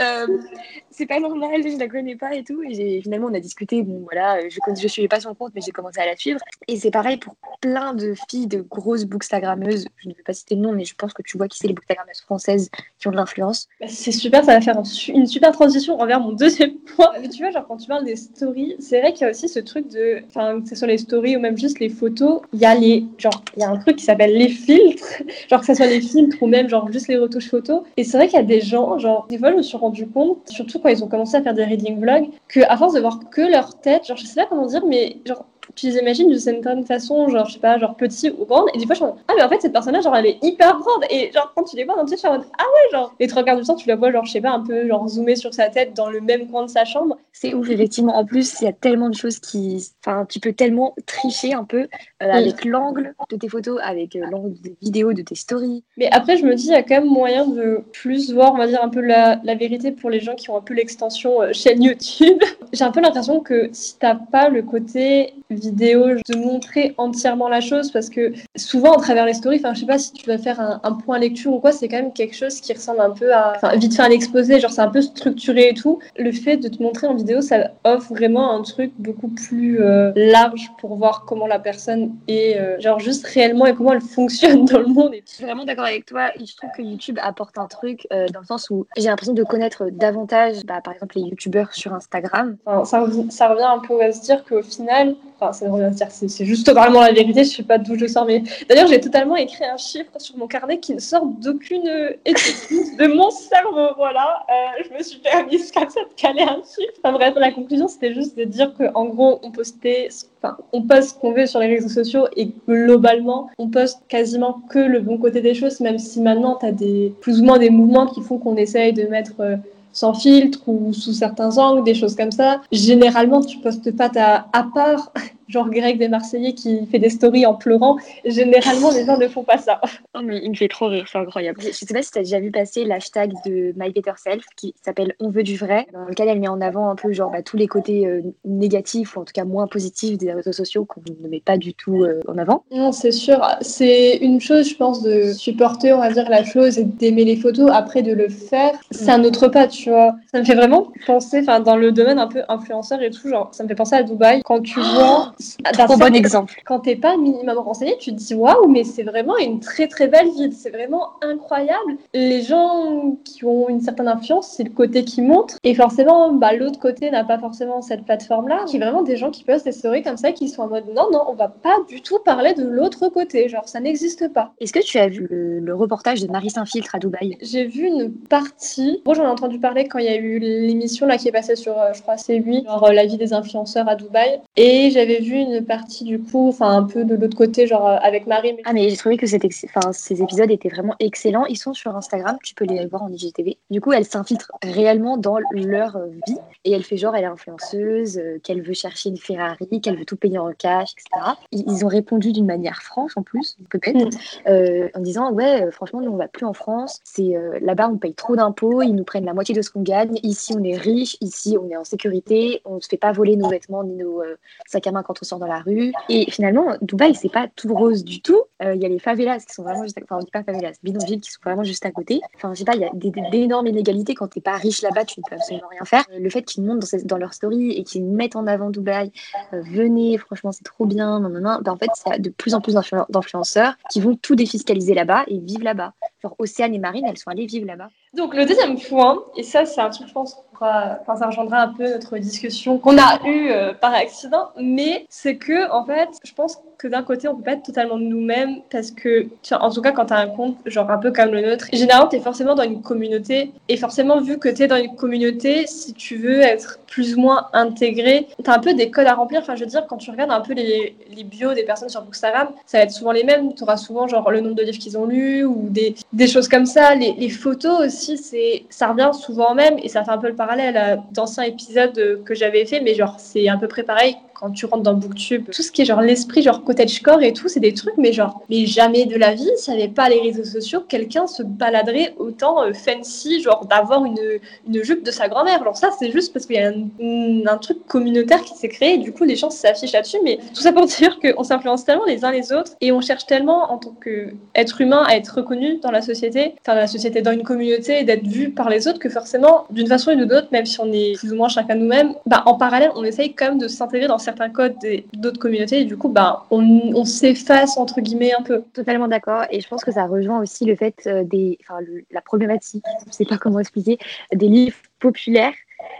C'est 0.89 1.05
pas 1.05 1.19
normal, 1.19 1.61
je 1.63 1.77
la 1.77 1.87
connais 1.87 2.15
pas 2.15 2.35
et 2.35 2.43
tout. 2.43 2.61
Et 2.63 3.01
finalement, 3.01 3.27
on 3.31 3.33
a 3.33 3.39
discuté. 3.39 3.81
Bon, 3.83 4.01
voilà, 4.03 4.47
je 4.49 4.59
je 4.81 4.87
suivais 4.87 5.07
pas 5.07 5.19
son 5.19 5.33
compte, 5.33 5.53
mais 5.55 5.61
j'ai 5.61 5.71
commencé 5.71 5.99
à 5.99 6.05
la 6.05 6.15
suivre. 6.15 6.39
Et 6.67 6.77
c'est 6.77 6.91
pareil 6.91 7.17
pour 7.17 7.35
plein 7.61 7.93
de 7.93 8.13
filles, 8.29 8.47
de 8.47 8.61
grosses 8.61 9.05
bookstagrammeuses. 9.05 9.85
Je 9.97 10.09
ne 10.09 10.13
vais 10.13 10.23
pas 10.23 10.33
citer 10.33 10.55
le 10.55 10.61
nom, 10.61 10.73
mais 10.73 10.85
je 10.85 10.95
pense 10.95 11.13
que 11.13 11.21
tu 11.21 11.37
vois 11.37 11.47
qui 11.47 11.57
c'est 11.59 11.67
les 11.67 11.73
bookstagrammeuses 11.73 12.21
françaises 12.21 12.69
qui 12.99 13.07
ont 13.07 13.11
de 13.11 13.17
l'influence. 13.17 13.67
Bah, 13.79 13.87
c'est 13.89 14.11
super, 14.11 14.43
ça 14.43 14.50
va 14.53 14.61
faire 14.61 14.81
une 15.09 15.25
super 15.25 15.51
transition 15.51 15.99
envers 15.99 16.19
mon 16.19 16.31
deuxième 16.31 16.75
point. 16.95 17.11
Mais 17.21 17.29
tu 17.29 17.41
vois, 17.41 17.51
genre 17.51 17.65
quand 17.67 17.77
tu 17.77 17.87
parles 17.87 18.05
des 18.05 18.15
stories, 18.15 18.75
c'est 18.79 18.99
vrai 18.99 19.13
qu'il 19.13 19.21
y 19.23 19.27
a 19.27 19.31
aussi 19.31 19.47
ce 19.47 19.59
truc 19.59 19.87
de, 19.89 20.21
enfin, 20.27 20.61
que 20.61 20.69
ce 20.69 20.75
soit 20.75 20.87
les 20.87 20.97
stories 20.97 21.37
ou 21.37 21.39
même 21.39 21.57
juste 21.57 21.79
les 21.79 21.89
photos, 21.89 22.41
il 22.53 22.59
y 22.59 22.65
a 22.65 22.75
les, 22.75 23.05
genre, 23.17 23.43
il 23.55 23.61
y 23.61 23.63
a 23.63 23.69
un 23.69 23.77
truc 23.77 23.97
qui 23.97 24.05
s'appelle 24.05 24.37
les 24.37 24.49
filtres, 24.49 25.23
genre 25.49 25.59
que 25.61 25.65
ce 25.65 25.73
soit 25.73 25.87
les 25.87 26.01
filtres 26.01 26.37
ou 26.41 26.47
même 26.47 26.69
genre 26.69 26.91
juste 26.91 27.07
les 27.07 27.17
retouches 27.17 27.49
photos. 27.49 27.81
Et 27.97 28.03
c'est 28.03 28.17
vrai 28.17 28.27
qu'il 28.27 28.37
y 28.37 28.41
a 28.41 28.45
des 28.45 28.61
gens, 28.61 28.97
genre, 28.97 29.27
des 29.29 29.37
fois, 29.37 29.51
je 29.51 29.57
me 29.57 29.61
suis 29.61 29.77
rendu 29.77 30.07
compte, 30.07 30.49
surtout 30.49 30.79
quand 30.79 30.89
ils 30.89 31.03
ont 31.03 31.07
commencé 31.07 31.35
à 31.35 31.41
faire 31.41 31.53
des 31.53 31.63
reading 31.63 31.99
vlogs, 31.99 32.29
que 32.47 32.61
à 32.67 32.77
force 32.77 32.93
de 32.93 32.99
voir 32.99 33.19
que 33.31 33.41
leur 33.41 33.79
tête, 33.79 34.05
genre 34.05 34.17
je 34.17 34.25
sais 34.25 34.35
pas 34.35 34.47
comment 34.47 34.65
dire, 34.65 34.85
mais 34.85 35.17
genre 35.25 35.45
tu 35.75 35.87
les 35.87 35.97
imagines 35.97 36.27
d'une 36.27 36.39
certaine 36.39 36.85
façon, 36.85 37.27
genre, 37.29 37.45
je 37.47 37.53
sais 37.53 37.59
pas, 37.59 37.77
genre 37.77 37.95
petit 37.95 38.29
ou 38.29 38.45
grande, 38.45 38.67
et 38.73 38.77
des 38.77 38.85
fois 38.85 38.95
je 38.95 39.03
me 39.03 39.11
dis, 39.11 39.17
ah, 39.27 39.33
mais 39.35 39.43
en 39.43 39.49
fait, 39.49 39.61
cette 39.61 39.73
personne-là, 39.73 40.01
genre, 40.01 40.15
elle 40.15 40.25
est 40.27 40.39
hyper 40.43 40.79
grande, 40.79 41.05
et 41.09 41.31
genre, 41.31 41.51
quand 41.55 41.63
tu 41.63 41.75
les 41.75 41.85
vois 41.85 41.95
dans 41.95 42.03
le 42.03 42.07
je 42.07 42.15
suis 42.15 42.27
en 42.27 42.37
mode, 42.37 42.47
ah 42.57 42.63
ouais, 42.63 42.97
genre, 42.97 43.15
les 43.19 43.27
trois 43.27 43.43
quarts 43.43 43.57
du 43.57 43.63
temps, 43.63 43.75
tu 43.75 43.87
la 43.87 43.95
vois, 43.95 44.11
genre, 44.11 44.25
je 44.25 44.31
sais 44.31 44.41
pas, 44.41 44.51
un 44.51 44.63
peu, 44.63 44.87
genre, 44.87 45.07
zoomer 45.07 45.35
sur 45.35 45.53
sa 45.53 45.69
tête 45.69 45.93
dans 45.93 46.09
le 46.09 46.21
même 46.21 46.49
coin 46.49 46.65
de 46.65 46.69
sa 46.69 46.85
chambre. 46.85 47.17
C'est 47.31 47.53
ouf, 47.53 47.69
effectivement. 47.69 48.15
En 48.15 48.25
plus, 48.25 48.61
il 48.61 48.65
y 48.65 48.67
a 48.67 48.73
tellement 48.73 49.09
de 49.09 49.15
choses 49.15 49.39
qui. 49.39 49.83
Enfin, 50.05 50.25
tu 50.25 50.39
peux 50.39 50.53
tellement 50.53 50.93
tricher 51.05 51.53
un 51.53 51.63
peu 51.63 51.87
euh, 52.21 52.31
avec 52.31 52.65
l'angle 52.65 53.13
de 53.29 53.35
tes 53.35 53.49
photos, 53.49 53.79
avec 53.83 54.15
euh, 54.15 54.25
l'angle 54.29 54.53
des 54.61 54.75
vidéos, 54.81 55.13
de 55.13 55.21
tes 55.21 55.35
stories. 55.35 55.83
Mais 55.97 56.07
après, 56.11 56.37
je 56.37 56.45
me 56.45 56.53
dis, 56.53 56.67
il 56.67 56.71
y 56.71 56.75
a 56.75 56.83
quand 56.83 57.01
même 57.01 57.09
moyen 57.09 57.47
de 57.47 57.81
plus 57.93 58.31
voir, 58.31 58.53
on 58.53 58.57
va 58.57 58.67
dire, 58.67 58.83
un 58.83 58.89
peu 58.89 59.01
la, 59.01 59.39
la 59.43 59.55
vérité 59.55 59.91
pour 59.91 60.09
les 60.09 60.19
gens 60.19 60.35
qui 60.35 60.49
ont 60.49 60.57
un 60.57 60.61
peu 60.61 60.73
l'extension 60.73 61.41
euh, 61.41 61.53
chaîne 61.53 61.81
YouTube. 61.81 62.41
J'ai 62.73 62.83
un 62.83 62.91
peu 62.91 63.01
l'impression 63.01 63.39
que 63.39 63.69
si 63.73 63.97
t'as 63.97 64.15
pas 64.15 64.49
le 64.49 64.61
côté 64.61 65.33
vidéo 65.49 66.07
de 66.29 66.37
montrer 66.37 66.93
entièrement 66.97 67.49
la 67.49 67.59
chose 67.59 67.91
parce 67.91 68.09
que 68.09 68.33
souvent, 68.55 68.93
à 68.93 69.01
travers 69.01 69.25
les 69.25 69.33
stories, 69.33 69.57
enfin, 69.57 69.73
je 69.73 69.81
sais 69.81 69.85
pas 69.85 69.97
si 69.97 70.13
tu 70.13 70.25
vas 70.27 70.37
faire 70.37 70.59
un, 70.59 70.93
point 70.93 71.19
lecture 71.19 71.53
ou 71.53 71.59
quoi, 71.59 71.71
c'est 71.71 71.87
quand 71.87 71.97
même 71.97 72.13
quelque 72.13 72.35
chose 72.35 72.61
qui 72.61 72.71
ressemble 72.73 73.01
un 73.01 73.09
peu 73.09 73.33
à, 73.33 73.53
enfin, 73.55 73.75
vite 73.75 73.95
faire 73.95 74.05
un 74.05 74.11
exposé, 74.11 74.59
genre 74.59 74.71
c'est 74.71 74.81
un 74.81 74.89
peu 74.89 75.01
structuré 75.01 75.69
et 75.69 75.73
tout. 75.73 75.99
Le 76.17 76.31
fait 76.31 76.57
de 76.57 76.67
te 76.67 76.81
montrer 76.81 77.07
en 77.07 77.15
vidéo, 77.15 77.41
ça 77.41 77.71
offre 77.83 78.13
vraiment 78.13 78.53
un 78.53 78.61
truc 78.61 78.91
beaucoup 78.99 79.29
plus 79.29 79.81
euh, 79.81 80.11
large 80.15 80.71
pour 80.79 80.95
voir 80.95 81.25
comment 81.25 81.47
la 81.47 81.59
personne 81.59 82.10
est, 82.27 82.57
euh, 82.57 82.79
genre 82.79 82.99
juste 82.99 83.25
réellement 83.27 83.65
et 83.65 83.73
comment 83.73 83.93
elle 83.93 84.01
fonctionne 84.01 84.65
dans 84.65 84.79
le 84.79 84.87
monde. 84.87 85.13
Je 85.25 85.31
suis 85.31 85.45
vraiment 85.45 85.65
d'accord 85.65 85.85
avec 85.85 86.05
toi. 86.05 86.31
Je 86.37 86.55
trouve 86.55 86.69
que 86.75 86.81
YouTube 86.81 87.19
apporte 87.21 87.57
un 87.57 87.67
truc 87.67 88.07
euh, 88.11 88.27
dans 88.29 88.39
le 88.39 88.45
sens 88.45 88.69
où 88.69 88.85
j'ai 88.97 89.07
l'impression 89.07 89.33
de 89.33 89.43
connaître 89.43 89.89
davantage, 89.91 90.65
bah, 90.65 90.81
par 90.81 90.93
exemple, 90.93 91.17
les 91.17 91.23
YouTubeurs 91.23 91.73
sur 91.73 91.93
Instagram. 91.93 92.57
Enfin, 92.65 92.85
ça, 92.85 93.05
ça 93.29 93.47
revient 93.49 93.63
un 93.63 93.79
peu 93.79 94.01
à 94.01 94.11
se 94.11 94.21
dire 94.21 94.43
qu'au 94.43 94.61
final, 94.61 95.15
enfin, 95.41 95.83
à 95.83 95.91
se 95.91 95.95
dire 95.95 96.07
c'est 96.11 96.45
juste 96.45 96.65
totalement 96.65 97.01
la 97.01 97.11
vérité, 97.11 97.43
je 97.43 97.49
sais 97.49 97.63
pas 97.63 97.77
d'où 97.77 97.97
je 97.97 98.07
sors, 98.07 98.25
mais 98.25 98.43
d'ailleurs 98.69 98.87
j'ai 98.87 98.99
totalement 98.99 99.35
écrit 99.35 99.65
un 99.65 99.77
chiffre 99.77 100.11
sur 100.17 100.37
mon 100.37 100.47
carnet 100.47 100.79
qui 100.79 100.93
ne 100.93 100.99
sort 100.99 101.25
d'aucune 101.25 101.89
étude 102.25 102.97
de 102.97 103.07
mon 103.07 103.29
cerveau, 103.31 103.89
voilà. 103.97 104.45
Euh, 104.49 104.83
je 104.85 104.97
me 104.97 105.03
suis 105.03 105.19
permis 105.19 105.57
comme 105.71 105.89
ça 105.89 106.01
de 106.01 106.13
caler 106.15 106.43
un 106.43 106.61
chiffre. 106.63 106.93
Enfin 107.03 107.13
bref, 107.13 107.33
la 107.35 107.51
conclusion 107.51 107.87
c'était 107.87 108.13
juste 108.13 108.37
de 108.37 108.43
dire 108.43 108.73
qu'en 108.75 109.05
gros 109.05 109.39
on 109.43 109.51
postait, 109.51 110.09
enfin 110.41 110.57
on 110.73 110.83
poste 110.83 111.15
ce 111.15 111.19
qu'on 111.19 111.33
veut 111.33 111.45
sur 111.45 111.59
les 111.59 111.67
réseaux 111.67 111.89
sociaux 111.89 112.27
et 112.35 112.51
globalement 112.67 113.49
on 113.57 113.69
poste 113.69 114.01
quasiment 114.07 114.61
que 114.69 114.79
le 114.79 114.99
bon 114.99 115.17
côté 115.17 115.41
des 115.41 115.53
choses, 115.53 115.79
même 115.79 115.99
si 115.99 116.21
maintenant 116.21 116.57
tu 116.59 116.65
as 116.65 116.71
des, 116.71 117.13
plus 117.21 117.41
ou 117.41 117.43
moins 117.43 117.57
des 117.57 117.69
mouvements 117.69 118.07
qui 118.07 118.21
font 118.21 118.37
qu'on 118.37 118.55
essaye 118.55 118.93
de 118.93 119.03
mettre... 119.03 119.33
Euh, 119.39 119.57
sans 119.93 120.13
filtre 120.13 120.59
ou 120.67 120.93
sous 120.93 121.13
certains 121.13 121.57
angles, 121.57 121.83
des 121.83 121.95
choses 121.95 122.15
comme 122.15 122.31
ça. 122.31 122.61
Généralement, 122.71 123.41
tu 123.41 123.57
postes 123.59 123.95
pas 123.95 124.09
ta, 124.09 124.47
à 124.53 124.63
part 124.73 125.11
genre 125.51 125.69
Greg 125.69 125.97
des 125.97 126.07
Marseillais 126.07 126.53
qui 126.53 126.85
fait 126.87 126.99
des 126.99 127.09
stories 127.09 127.45
en 127.45 127.55
pleurant. 127.55 127.97
Généralement, 128.25 128.91
les 128.91 129.05
gens 129.05 129.17
ne 129.17 129.27
font 129.27 129.43
pas 129.43 129.57
ça. 129.57 129.79
Oh, 130.13 130.19
mais 130.21 130.41
il 130.43 130.49
me 130.49 130.55
fait 130.55 130.67
trop 130.67 130.87
rire, 130.87 131.05
c'est 131.09 131.17
incroyable. 131.17 131.61
Je 131.61 131.71
sais 131.71 131.85
pas 131.85 132.01
si 132.01 132.11
tu 132.11 132.19
as 132.19 132.23
déjà 132.23 132.39
vu 132.41 132.51
passer 132.51 132.83
l'hashtag 132.83 133.31
de 133.45 133.73
My 133.77 133.91
Better 133.91 134.11
Self 134.17 134.43
qui 134.57 134.73
s'appelle 134.83 135.15
On 135.21 135.29
veut 135.29 135.43
du 135.43 135.55
vrai, 135.55 135.87
dans 135.93 136.03
lequel 136.03 136.27
elle 136.27 136.39
met 136.39 136.49
en 136.49 136.59
avant 136.59 136.89
un 136.89 136.95
peu 136.95 137.13
genre 137.13 137.31
bah, 137.31 137.41
tous 137.41 137.55
les 137.55 137.67
côtés 137.67 138.05
euh, 138.05 138.21
négatifs 138.43 139.15
ou 139.15 139.21
en 139.21 139.23
tout 139.23 139.31
cas 139.31 139.45
moins 139.45 139.67
positifs 139.67 140.17
des 140.17 140.33
réseaux 140.33 140.51
sociaux 140.51 140.83
qu'on 140.83 141.01
ne 141.23 141.29
met 141.29 141.39
pas 141.39 141.57
du 141.57 141.73
tout 141.73 142.03
euh, 142.03 142.19
en 142.27 142.37
avant. 142.37 142.65
Non, 142.71 142.91
c'est 142.91 143.11
sûr. 143.11 143.39
C'est 143.61 144.17
une 144.17 144.41
chose, 144.41 144.69
je 144.69 144.75
pense, 144.75 145.01
de 145.01 145.31
supporter, 145.31 145.93
on 145.93 145.99
va 145.99 146.11
dire, 146.11 146.29
la 146.29 146.43
chose 146.43 146.77
et 146.77 146.83
d'aimer 146.83 147.23
les 147.23 147.37
photos. 147.37 147.69
Après, 147.71 148.01
de 148.01 148.13
le 148.13 148.27
faire, 148.27 148.73
c'est 148.91 149.11
un 149.11 149.23
autre 149.23 149.47
pas, 149.47 149.67
tu 149.67 149.89
vois. 149.89 150.15
Ça 150.31 150.39
me 150.39 150.45
fait 150.45 150.55
vraiment 150.55 150.91
penser, 151.05 151.39
enfin, 151.39 151.59
dans 151.59 151.77
le 151.77 151.91
domaine 151.91 152.19
un 152.19 152.27
peu 152.27 152.43
influenceur 152.49 153.01
et 153.01 153.11
tout, 153.11 153.29
genre, 153.29 153.49
ça 153.53 153.63
me 153.63 153.69
fait 153.69 153.75
penser 153.75 153.95
à 153.95 154.03
Dubaï. 154.03 154.41
Quand 154.43 154.61
tu 154.61 154.79
vois 154.79 155.33
Trop 155.73 155.97
bon 155.97 156.15
exemple. 156.15 156.61
Quand 156.65 156.79
t'es 156.79 156.95
pas 156.95 157.17
minimum 157.17 157.57
renseigné, 157.57 157.97
tu 157.99 158.11
te 158.11 158.17
dis 158.17 158.33
waouh, 158.33 158.67
mais 158.67 158.83
c'est 158.83 159.03
vraiment 159.03 159.37
une 159.37 159.59
très 159.59 159.87
très 159.87 160.07
belle 160.07 160.29
ville. 160.31 160.53
C'est 160.53 160.69
vraiment 160.69 161.11
incroyable. 161.21 161.97
Les 162.13 162.41
gens 162.41 163.17
qui 163.23 163.45
ont 163.45 163.69
une 163.69 163.81
certaine 163.81 164.07
influence, 164.07 164.47
c'est 164.55 164.63
le 164.63 164.69
côté 164.69 165.03
qui 165.03 165.21
montre. 165.21 165.55
Et 165.63 165.73
forcément, 165.73 166.33
bah, 166.33 166.53
l'autre 166.53 166.79
côté 166.79 167.11
n'a 167.11 167.23
pas 167.23 167.37
forcément 167.37 167.81
cette 167.81 168.05
plateforme-là. 168.05 168.65
A 168.71 168.77
vraiment 168.77 169.03
des 169.03 169.17
gens 169.17 169.31
qui 169.31 169.43
postent 169.43 169.65
des 169.65 169.71
stories 169.71 170.03
comme 170.03 170.17
ça 170.17 170.31
qui 170.31 170.49
sont 170.49 170.63
en 170.63 170.67
mode 170.67 170.85
non, 170.95 171.07
non, 171.11 171.23
on 171.27 171.33
va 171.33 171.47
pas 171.47 171.77
du 171.87 172.01
tout 172.01 172.19
parler 172.19 172.53
de 172.53 172.63
l'autre 172.63 173.09
côté. 173.09 173.47
Genre, 173.49 173.67
ça 173.67 173.79
n'existe 173.79 174.31
pas. 174.33 174.53
Est-ce 174.59 174.73
que 174.73 174.79
tu 174.79 174.97
as 174.97 175.07
vu 175.07 175.27
le, 175.29 175.75
reportage 175.75 176.21
de 176.21 176.27
Marie 176.27 176.49
Saint-Filtre 176.49 176.95
à 176.95 176.99
Dubaï? 176.99 177.37
J'ai 177.41 177.65
vu 177.65 177.85
une 177.85 178.11
partie. 178.11 179.01
Moi, 179.05 179.15
j'en 179.15 179.23
ai 179.23 179.27
entendu 179.27 179.59
parler 179.59 179.87
quand 179.87 179.99
il 179.99 180.05
y 180.05 180.09
a 180.09 180.17
eu 180.17 180.39
l'émission 180.39 181.07
là 181.07 181.17
qui 181.17 181.27
est 181.27 181.31
passée 181.31 181.55
sur, 181.55 181.79
euh, 181.79 181.93
je 181.93 182.01
crois, 182.01 182.15
C8, 182.15 182.65
genre 182.65 182.83
euh, 182.85 182.93
la 182.93 183.05
vie 183.05 183.17
des 183.17 183.33
influenceurs 183.33 183.87
à 183.87 183.95
Dubaï. 183.95 184.41
Et 184.57 184.91
j'avais 184.91 185.19
vu 185.19 185.30
une 185.39 185.65
partie 185.65 186.03
du 186.03 186.19
coup, 186.19 186.49
enfin 186.49 186.77
un 186.77 186.83
peu 186.83 187.05
de 187.05 187.15
l'autre 187.15 187.37
côté, 187.37 187.67
genre 187.67 187.87
euh, 187.87 187.97
avec 188.01 188.27
Marie. 188.27 188.57
Ah, 188.65 188.73
mais 188.73 188.89
j'ai 188.89 188.97
trouvé 188.97 189.17
que 189.17 189.25
enfin, 189.65 189.91
ces 189.91 190.21
épisodes 190.21 190.49
étaient 190.51 190.69
vraiment 190.69 190.95
excellents. 190.99 191.45
Ils 191.45 191.57
sont 191.57 191.73
sur 191.73 191.95
Instagram, 191.95 192.37
tu 192.43 192.55
peux 192.55 192.65
les 192.65 192.85
voir 192.87 193.03
en 193.03 193.09
IGTV. 193.09 193.57
Du 193.69 193.81
coup, 193.81 193.91
elle 193.91 194.05
s'infiltre 194.05 194.51
réellement 194.63 195.17
dans 195.17 195.37
leur 195.53 195.99
vie 196.27 196.37
et 196.65 196.71
elle 196.71 196.83
fait 196.83 196.97
genre, 196.97 197.15
elle 197.15 197.23
est 197.23 197.27
influenceuse, 197.27 198.21
qu'elle 198.43 198.61
veut 198.61 198.73
chercher 198.73 199.09
une 199.09 199.17
Ferrari, 199.17 199.81
qu'elle 199.81 199.97
veut 199.97 200.05
tout 200.05 200.15
payer 200.15 200.37
en 200.37 200.51
cash, 200.53 200.91
etc. 200.93 201.35
Ils 201.51 201.85
ont 201.85 201.89
répondu 201.89 202.31
d'une 202.31 202.45
manière 202.45 202.81
franche 202.81 203.17
en 203.17 203.23
plus, 203.23 203.57
peut-être, 203.69 204.15
mm. 204.47 204.89
en 204.95 204.99
disant 205.01 205.31
ouais, 205.31 205.69
franchement, 205.71 206.01
nous 206.01 206.11
on 206.11 206.17
va 206.17 206.27
plus 206.27 206.45
en 206.45 206.53
France. 206.53 206.99
C'est 207.03 207.33
là-bas 207.61 207.89
on 207.91 207.97
paye 207.97 208.13
trop 208.13 208.35
d'impôts, 208.35 208.81
ils 208.81 208.95
nous 208.95 209.03
prennent 209.03 209.25
la 209.25 209.33
moitié 209.33 209.55
de 209.55 209.61
ce 209.61 209.69
qu'on 209.69 209.83
gagne. 209.83 210.17
Ici 210.23 210.53
on 210.57 210.63
est 210.63 210.77
riche, 210.77 211.17
ici 211.21 211.57
on 211.61 211.69
est 211.69 211.77
en 211.77 211.83
sécurité, 211.83 212.61
on 212.65 212.75
ne 212.75 212.79
se 212.81 212.87
fait 212.87 212.97
pas 212.97 213.11
voler 213.11 213.35
nos 213.35 213.49
vêtements 213.49 213.83
ni 213.83 213.95
nos 213.95 214.21
sacs 214.67 214.87
à 214.87 214.91
main 214.91 215.03
quand 215.11 215.21
on 215.21 215.25
sort 215.25 215.39
dans 215.39 215.47
la 215.47 215.59
rue. 215.59 215.91
Et 216.09 216.29
finalement, 216.31 216.75
Dubaï, 216.81 217.15
c'est 217.15 217.31
pas 217.31 217.47
tout 217.55 217.73
rose 217.73 218.03
du 218.03 218.21
tout. 218.21 218.41
Euh, 218.63 218.75
il 218.75 218.81
y 218.81 218.85
a 218.85 218.89
les 218.89 218.99
favelas 218.99 219.39
qui 219.39 219.53
sont 219.53 219.63
vraiment 219.63 219.83
juste 219.83 219.97
à... 219.97 220.01
Enfin, 220.03 220.17
on 220.17 220.23
dit 220.23 220.31
pas 220.31 220.43
favelas, 220.43 220.71
bidonvilles 220.83 221.19
qui 221.19 221.31
sont 221.31 221.39
vraiment 221.43 221.63
juste 221.63 221.85
à 221.85 221.91
côté. 221.91 222.21
Enfin, 222.35 222.53
je 222.53 222.59
sais 222.59 222.65
pas, 222.65 222.75
il 222.75 222.81
y 222.81 222.85
a 222.85 223.29
d'énormes 223.29 223.67
inégalités. 223.67 224.15
Quand 224.15 224.27
t'es 224.27 224.41
pas 224.41 224.55
riche 224.55 224.81
là-bas, 224.81 225.05
tu 225.05 225.19
ne 225.19 225.23
peux 225.27 225.35
absolument 225.35 225.67
rien 225.69 225.83
faire. 225.85 226.03
Le 226.17 226.29
fait 226.29 226.43
qu'ils 226.43 226.63
montrent 226.63 226.87
dans, 226.87 226.97
dans, 227.05 227.17
leur 227.17 227.33
story 227.33 227.71
et 227.71 227.83
qu'ils 227.83 228.05
mettent 228.05 228.35
en 228.35 228.47
avant 228.47 228.69
Dubaï, 228.69 229.11
euh, 229.53 229.61
venez, 229.61 230.17
franchement, 230.17 230.51
c'est 230.51 230.63
trop 230.63 230.85
bien, 230.85 231.19
non. 231.19 231.29
Ben, 231.61 231.71
en 231.71 231.77
fait, 231.77 231.89
il 232.05 232.09
y 232.11 232.13
a 232.13 232.19
de 232.19 232.29
plus 232.29 232.53
en 232.53 232.61
plus 232.61 232.75
d'influenceurs 233.09 233.73
qui 233.89 233.99
vont 233.99 234.15
tout 234.15 234.35
défiscaliser 234.35 234.93
là-bas 234.93 235.23
et 235.27 235.39
vivent 235.39 235.63
là-bas. 235.63 235.93
Genre, 236.21 236.35
Océane 236.39 236.73
et 236.73 236.79
Marine, 236.79 237.05
elles 237.07 237.17
sont 237.17 237.29
allées 237.29 237.45
vivre 237.45 237.65
là-bas. 237.65 237.89
Donc, 238.13 238.35
le 238.35 238.45
deuxième 238.45 238.77
point, 238.77 239.23
et 239.37 239.43
ça, 239.43 239.65
c'est 239.65 239.79
un 239.79 239.89
truc, 239.89 240.07
je 240.07 240.13
pense, 240.13 240.37
enfin, 240.53 240.97
ça 241.15 241.29
un 241.55 241.73
peu 241.73 241.89
notre 241.89 242.17
discussion 242.17 242.77
qu'on 242.77 242.97
a 242.97 243.25
eue 243.25 243.49
euh, 243.49 243.73
par 243.73 243.93
accident, 243.93 244.49
mais 244.57 245.05
c'est 245.09 245.37
que, 245.37 245.71
en 245.71 245.85
fait, 245.85 246.09
je 246.23 246.33
pense 246.33 246.57
que 246.81 246.87
d'un 246.87 247.03
côté, 247.03 247.27
on 247.27 247.35
peut 247.35 247.43
pas 247.43 247.51
être 247.53 247.63
totalement 247.63 247.99
nous-mêmes 247.99 248.61
parce 248.71 248.89
que, 248.89 249.27
en 249.51 249.69
tout 249.69 249.81
cas, 249.81 249.91
quand 249.91 250.07
tu 250.07 250.13
as 250.13 250.17
un 250.17 250.27
compte, 250.27 250.57
genre 250.65 250.89
un 250.89 250.97
peu 250.97 251.11
comme 251.11 251.29
le 251.29 251.41
nôtre, 251.41 251.67
généralement, 251.71 252.09
tu 252.09 252.15
es 252.15 252.19
forcément 252.19 252.55
dans 252.55 252.63
une 252.63 252.81
communauté. 252.81 253.51
Et 253.69 253.77
forcément, 253.77 254.19
vu 254.19 254.39
que 254.39 254.49
tu 254.49 254.63
es 254.63 254.67
dans 254.67 254.77
une 254.77 254.95
communauté, 254.95 255.67
si 255.67 255.93
tu 255.93 256.17
veux 256.17 256.41
être 256.41 256.79
plus 256.87 257.15
ou 257.15 257.21
moins 257.21 257.49
intégré, 257.53 258.27
tu 258.43 258.49
as 258.49 258.55
un 258.55 258.59
peu 258.59 258.73
des 258.73 258.89
codes 258.89 259.05
à 259.05 259.13
remplir. 259.13 259.41
Enfin, 259.41 259.55
je 259.55 259.61
veux 259.61 259.69
dire, 259.69 259.85
quand 259.87 259.97
tu 259.97 260.09
regardes 260.09 260.31
un 260.31 260.41
peu 260.41 260.53
les, 260.53 260.95
les 261.15 261.23
bios 261.23 261.53
des 261.53 261.63
personnes 261.63 261.89
sur 261.89 262.01
Bookstagram, 262.01 262.49
ça 262.65 262.79
va 262.79 262.85
être 262.85 262.91
souvent 262.91 263.11
les 263.11 263.23
mêmes. 263.23 263.53
Tu 263.53 263.61
auras 263.61 263.77
souvent 263.77 264.07
genre 264.07 264.31
le 264.31 264.41
nombre 264.41 264.55
de 264.55 264.63
livres 264.63 264.79
qu'ils 264.79 264.97
ont 264.97 265.05
lus 265.05 265.45
ou 265.45 265.67
des, 265.69 265.93
des 266.13 266.27
choses 266.27 266.47
comme 266.47 266.65
ça. 266.65 266.95
Les, 266.95 267.29
photos 267.29 267.85
aussi, 267.85 268.17
c'est 268.17 268.63
ça 268.69 268.87
revient 268.87 269.11
souvent 269.13 269.53
même 269.53 269.77
et 269.81 269.87
ça 269.87 270.03
fait 270.03 270.11
un 270.11 270.17
peu 270.17 270.27
le 270.27 270.35
parallèle 270.35 270.77
à 270.77 270.97
d'anciens 271.11 271.43
épisodes 271.43 272.23
que 272.25 272.33
j'avais 272.33 272.65
fait, 272.65 272.81
mais 272.81 272.95
genre, 272.95 273.15
c'est 273.19 273.47
à 273.47 273.55
peu 273.55 273.67
près 273.67 273.83
pareil 273.83 274.17
quand 274.41 274.49
tu 274.49 274.65
rentres 274.65 274.81
dans 274.81 274.95
Booktube, 274.95 275.51
tout 275.51 275.61
ce 275.61 275.71
qui 275.71 275.83
est 275.83 275.85
genre 275.85 276.01
l'esprit, 276.01 276.41
genre 276.41 276.63
cottagecore 276.71 277.21
et 277.21 277.33
tout, 277.33 277.49
c'est 277.49 277.59
des 277.59 277.73
trucs, 277.73 277.97
mais 277.97 278.13
genre, 278.13 278.41
mais 278.49 278.65
jamais 278.65 279.05
de 279.05 279.17
la 279.17 279.33
vie, 279.33 279.49
s'il 279.57 279.75
n'y 279.75 279.83
avait 279.83 279.91
pas 279.91 280.07
les 280.07 280.21
réseaux 280.21 280.45
sociaux, 280.45 280.81
quelqu'un 280.87 281.27
se 281.27 281.43
baladerait 281.43 282.15
autant 282.17 282.63
euh, 282.63 282.71
fancy, 282.73 283.41
genre 283.41 283.65
d'avoir 283.65 284.05
une, 284.05 284.39
une 284.67 284.83
jupe 284.83 285.03
de 285.03 285.11
sa 285.11 285.27
grand-mère. 285.27 285.63
Genre 285.63 285.75
ça, 285.75 285.89
c'est 285.97 286.11
juste 286.11 286.31
parce 286.31 286.45
qu'il 286.45 286.55
y 286.55 286.59
a 286.59 286.71
un, 286.71 287.57
truc 287.57 287.85
communautaire 287.85 288.41
qui 288.41 288.55
s'est 288.55 288.69
créé, 288.69 288.97
du 288.97 289.11
coup, 289.11 289.25
les 289.25 289.35
gens 289.35 289.49
s'affichent 289.49 289.91
là-dessus, 289.91 290.17
mais 290.23 290.39
tout 290.53 290.61
ça 290.61 290.71
pour 290.71 290.85
dire 290.99 291.19
qu'on 291.19 291.43
s'influence 291.43 291.83
tellement 291.83 292.05
les 292.05 292.23
uns 292.23 292.31
les 292.31 292.53
autres, 292.53 292.71
et 292.79 292.91
on 292.91 293.01
cherche 293.01 293.25
tellement 293.25 293.71
en 293.71 293.77
tant 293.77 293.93
qu'être 294.03 294.81
humain 294.81 295.03
à 295.07 295.15
être 295.17 295.35
reconnu 295.37 295.79
dans 295.79 295.91
la 295.91 296.01
société, 296.01 296.55
enfin 296.61 296.75
dans 296.75 296.81
la 296.81 296.87
société, 296.87 297.21
dans 297.21 297.33
une 297.33 297.43
communauté, 297.43 297.99
et 297.99 298.03
d'être 298.03 298.25
vu 298.25 298.51
par 298.51 298.69
les 298.69 298.87
autres, 298.87 298.99
que 298.99 299.09
forcément, 299.09 299.65
d'une 299.69 299.87
façon 299.87 300.11
ou 300.11 300.15
d'une 300.15 300.31
autre, 300.31 300.47
même 300.51 300.65
si 300.65 300.79
on 300.79 300.91
est 300.91 301.17
plus 301.17 301.33
ou 301.33 301.35
moins 301.35 301.49
chacun 301.49 301.75
nous-mêmes, 301.75 302.13
bah, 302.25 302.43
en 302.45 302.55
parallèle, 302.55 302.91
on 302.95 303.03
essaye 303.03 303.33
quand 303.33 303.49
même 303.49 303.57
de 303.57 303.67
s'intégrer 303.67 304.07
dans 304.07 304.17
certains 304.17 304.49
codes 304.49 304.75
d'autres 305.13 305.39
communautés 305.39 305.81
et 305.81 305.85
du 305.85 305.97
coup, 305.97 306.09
bah, 306.09 306.45
on, 306.49 306.60
on 306.61 307.05
s'efface 307.05 307.77
entre 307.77 308.01
guillemets 308.01 308.33
un 308.33 308.43
peu. 308.43 308.63
Totalement 308.73 309.07
d'accord 309.07 309.43
et 309.49 309.61
je 309.61 309.67
pense 309.67 309.83
que 309.83 309.91
ça 309.91 310.05
rejoint 310.05 310.41
aussi 310.41 310.65
le 310.65 310.75
fait 310.75 311.03
euh, 311.07 311.23
des, 311.23 311.57
enfin, 311.61 311.79
la 312.11 312.21
problématique, 312.21 312.85
je 313.07 313.11
sais 313.11 313.25
pas 313.25 313.37
comment 313.37 313.59
expliquer, 313.59 313.97
des 314.33 314.47
livres 314.47 314.77
populaires 314.99 315.53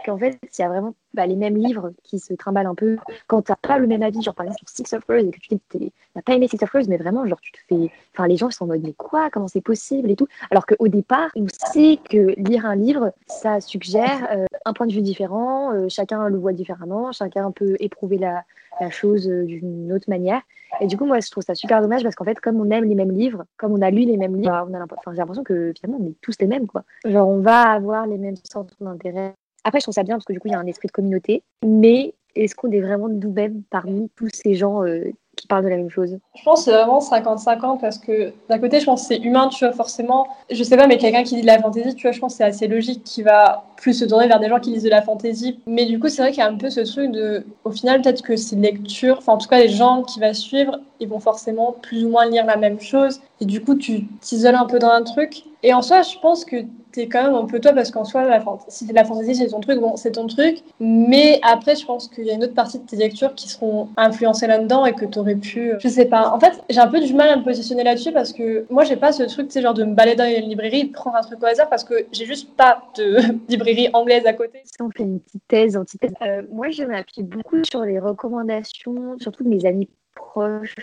qu'en 0.04 0.18
fait, 0.18 0.38
il 0.42 0.62
y 0.62 0.64
a 0.64 0.68
vraiment 0.68 0.94
bah, 1.14 1.26
les 1.26 1.36
mêmes 1.36 1.56
livres 1.56 1.92
qui 2.02 2.18
se 2.18 2.34
trimballent 2.34 2.66
un 2.66 2.74
peu. 2.74 2.96
Quand 3.26 3.42
tu 3.42 3.52
n'as 3.52 3.56
pas 3.56 3.78
le 3.78 3.86
même 3.86 4.02
avis, 4.02 4.22
genre 4.22 4.34
par 4.34 4.44
exemple 4.46 4.60
sur 4.60 4.68
Six 4.68 4.92
of 4.94 5.04
Crows, 5.04 5.16
et 5.16 5.30
que 5.30 5.38
tu 5.40 5.92
n'as 6.14 6.22
pas 6.22 6.34
aimé 6.34 6.48
Six 6.48 6.62
of 6.62 6.70
Crows, 6.70 6.88
mais 6.88 6.96
vraiment, 6.96 7.26
genre 7.26 7.40
tu 7.40 7.52
te 7.52 7.58
fais. 7.68 7.90
Enfin, 8.14 8.26
les 8.26 8.36
gens 8.36 8.48
ils 8.48 8.52
sont 8.52 8.64
en 8.64 8.68
mode, 8.68 8.82
mais 8.82 8.92
quoi? 8.92 9.30
Comment 9.30 9.48
c'est 9.48 9.60
possible? 9.60 10.10
Et 10.10 10.16
tout. 10.16 10.28
Alors 10.50 10.66
qu'au 10.66 10.88
départ, 10.88 11.30
on 11.36 11.46
sait 11.72 11.98
que 12.08 12.34
lire 12.38 12.66
un 12.66 12.76
livre, 12.76 13.12
ça 13.26 13.60
suggère 13.60 14.28
euh, 14.30 14.46
un 14.64 14.72
point 14.72 14.86
de 14.86 14.92
vue 14.92 15.02
différent, 15.02 15.72
euh, 15.72 15.88
chacun 15.88 16.28
le 16.28 16.38
voit 16.38 16.52
différemment, 16.52 17.12
chacun 17.12 17.50
peut 17.50 17.76
éprouver 17.80 18.18
la, 18.18 18.44
la 18.80 18.90
chose 18.90 19.28
euh, 19.28 19.44
d'une 19.44 19.92
autre 19.92 20.08
manière. 20.08 20.42
Et 20.80 20.86
du 20.86 20.96
coup, 20.96 21.04
moi, 21.04 21.20
je 21.20 21.30
trouve 21.30 21.44
ça 21.44 21.54
super 21.54 21.82
dommage 21.82 22.02
parce 22.02 22.14
qu'en 22.14 22.24
fait, 22.24 22.40
comme 22.40 22.58
on 22.60 22.70
aime 22.70 22.84
les 22.84 22.94
mêmes 22.94 23.12
livres, 23.12 23.44
comme 23.58 23.72
on 23.72 23.82
a 23.82 23.90
lu 23.90 24.02
les 24.02 24.16
mêmes 24.16 24.36
livres, 24.36 24.66
on 24.68 24.74
a 24.74 24.86
j'ai 25.12 25.18
l'impression 25.18 25.44
que 25.44 25.72
finalement, 25.78 26.02
on 26.02 26.08
est 26.08 26.14
tous 26.22 26.34
les 26.40 26.46
mêmes, 26.46 26.66
quoi. 26.66 26.84
Genre, 27.04 27.28
on 27.28 27.40
va 27.40 27.60
avoir 27.70 28.06
les 28.06 28.16
mêmes 28.16 28.36
centres 28.44 28.74
d'intérêt, 28.80 29.34
après, 29.64 29.78
je 29.78 29.84
trouve 29.84 29.94
ça 29.94 30.02
bien 30.02 30.16
parce 30.16 30.24
que 30.24 30.32
du 30.32 30.40
coup, 30.40 30.48
il 30.48 30.52
y 30.52 30.54
a 30.54 30.58
un 30.58 30.66
esprit 30.66 30.88
de 30.88 30.92
communauté. 30.92 31.42
Mais 31.64 32.14
est-ce 32.34 32.54
qu'on 32.54 32.70
est 32.70 32.80
vraiment 32.80 33.08
nous-mêmes 33.08 33.62
parmi 33.70 34.10
tous 34.16 34.30
ces 34.32 34.54
gens 34.54 34.84
euh, 34.84 35.10
qui 35.42 35.48
de 35.48 35.68
la 35.68 35.76
même 35.76 35.90
chose 35.90 36.18
Je 36.34 36.42
pense 36.44 36.60
que 36.60 36.64
c'est 36.66 36.72
vraiment 36.72 37.00
50-50 37.00 37.80
parce 37.80 37.98
que 37.98 38.32
d'un 38.48 38.58
côté, 38.58 38.80
je 38.80 38.84
pense 38.84 39.02
que 39.02 39.14
c'est 39.14 39.20
humain, 39.20 39.48
tu 39.48 39.64
vois, 39.64 39.74
forcément. 39.74 40.26
Je 40.50 40.62
sais 40.62 40.76
pas, 40.76 40.86
mais 40.86 40.98
quelqu'un 40.98 41.24
qui 41.24 41.36
lit 41.36 41.42
de 41.42 41.46
la 41.46 41.60
fantaisie, 41.60 41.94
tu 41.94 42.02
vois, 42.02 42.12
je 42.12 42.20
pense 42.20 42.34
que 42.34 42.38
c'est 42.38 42.44
assez 42.44 42.68
logique 42.68 43.02
qu'il 43.04 43.24
va 43.24 43.64
plus 43.76 43.94
se 43.94 44.04
tourner 44.04 44.28
vers 44.28 44.38
des 44.38 44.48
gens 44.48 44.60
qui 44.60 44.70
lisent 44.70 44.84
de 44.84 44.90
la 44.90 45.02
fantaisie. 45.02 45.58
Mais 45.66 45.86
du 45.86 45.98
coup, 45.98 46.08
c'est 46.08 46.22
vrai 46.22 46.30
qu'il 46.30 46.40
y 46.40 46.46
a 46.46 46.48
un 46.48 46.56
peu 46.56 46.70
ce 46.70 46.80
truc 46.80 47.10
de. 47.10 47.44
Au 47.64 47.70
final, 47.70 48.00
peut-être 48.02 48.22
que 48.22 48.36
ces 48.36 48.56
lectures, 48.56 49.18
enfin, 49.18 49.32
en 49.34 49.38
tout 49.38 49.48
cas, 49.48 49.58
les 49.58 49.68
gens 49.68 50.02
qui 50.02 50.20
vont 50.20 50.32
suivre, 50.32 50.78
ils 51.00 51.08
vont 51.08 51.20
forcément 51.20 51.72
plus 51.82 52.04
ou 52.04 52.08
moins 52.08 52.26
lire 52.26 52.46
la 52.46 52.56
même 52.56 52.80
chose. 52.80 53.20
Et 53.40 53.44
du 53.44 53.62
coup, 53.62 53.74
tu 53.74 54.06
t'isoles 54.20 54.54
un 54.54 54.66
peu 54.66 54.78
dans 54.78 54.90
un 54.90 55.02
truc. 55.02 55.44
Et 55.62 55.74
en 55.74 55.82
soi, 55.82 56.02
je 56.02 56.18
pense 56.20 56.44
que 56.44 56.56
t'es 56.92 57.08
quand 57.08 57.24
même 57.24 57.34
un 57.34 57.46
peu 57.46 57.60
toi 57.60 57.72
parce 57.72 57.90
qu'en 57.90 58.04
soi, 58.04 58.24
la 58.24 58.42
si 58.68 58.86
la 58.92 59.04
fantaisie 59.04 59.34
c'est 59.34 59.48
ton 59.48 59.60
truc, 59.60 59.80
bon, 59.80 59.96
c'est 59.96 60.12
ton 60.12 60.26
truc. 60.26 60.62
Mais 60.78 61.40
après, 61.42 61.74
je 61.74 61.84
pense 61.84 62.08
qu'il 62.08 62.24
y 62.24 62.30
a 62.30 62.34
une 62.34 62.44
autre 62.44 62.54
partie 62.54 62.78
de 62.78 62.86
tes 62.86 62.96
lectures 62.96 63.34
qui 63.34 63.48
seront 63.48 63.88
influencées 63.96 64.46
là-dedans 64.46 64.86
et 64.86 64.92
que 64.92 65.04
t'aurais 65.04 65.36
pu. 65.36 65.72
Euh, 65.72 65.78
je 65.80 65.88
sais 65.88 66.04
pas. 66.04 66.30
En 66.30 66.38
fait, 66.38 66.62
j'ai 66.68 66.80
un 66.80 66.88
peu 66.88 67.00
du 67.00 67.14
mal 67.14 67.30
à 67.30 67.36
me 67.36 67.42
positionner 67.42 67.82
là-dessus 67.82 68.12
parce 68.12 68.32
que 68.32 68.66
moi, 68.70 68.84
j'ai 68.84 68.96
pas 68.96 69.12
ce 69.12 69.22
truc, 69.24 69.48
tu 69.48 69.54
sais, 69.54 69.62
genre 69.62 69.74
de 69.74 69.84
me 69.84 69.94
balader 69.94 70.16
dans 70.16 70.42
une 70.42 70.48
librairie, 70.48 70.84
de 70.84 70.92
prendre 70.92 71.16
un 71.16 71.22
truc 71.22 71.42
au 71.42 71.46
hasard 71.46 71.68
parce 71.68 71.84
que 71.84 72.06
j'ai 72.12 72.26
juste 72.26 72.54
pas 72.56 72.82
de 72.96 73.18
librairie 73.48 73.88
anglaise 73.92 74.26
à 74.26 74.32
côté. 74.32 74.60
Si 74.64 74.80
on 74.80 74.90
fait 74.90 75.04
une 75.04 75.20
petite 75.20 75.42
thèse, 75.48 75.76
antithèse, 75.76 76.12
euh, 76.22 76.42
moi, 76.50 76.70
je 76.70 76.84
m'appuie 76.84 77.22
beaucoup 77.22 77.62
sur 77.64 77.82
les 77.82 77.98
recommandations, 77.98 79.16
surtout 79.18 79.44
de 79.44 79.48
mes 79.48 79.64
amis 79.66 79.88
proches 80.14 80.74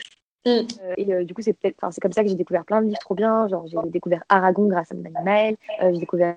Mm. 0.45 0.49
Euh, 0.49 0.93
et 0.97 1.13
euh, 1.13 1.23
du 1.23 1.33
coup, 1.33 1.41
c'est 1.41 1.53
peut-être, 1.53 1.75
c'est 1.91 2.01
comme 2.01 2.13
ça 2.13 2.23
que 2.23 2.29
j'ai 2.29 2.35
découvert 2.35 2.63
plein 2.63 2.81
de 2.81 2.87
livres 2.87 2.99
trop 2.99 3.15
bien. 3.15 3.47
Genre, 3.47 3.65
j'ai 3.67 3.77
découvert 3.89 4.23
Aragon 4.29 4.67
grâce 4.67 4.91
à 4.91 4.95
Manuel, 4.95 5.55
euh, 5.81 5.91
j'ai 5.93 5.99
découvert 5.99 6.35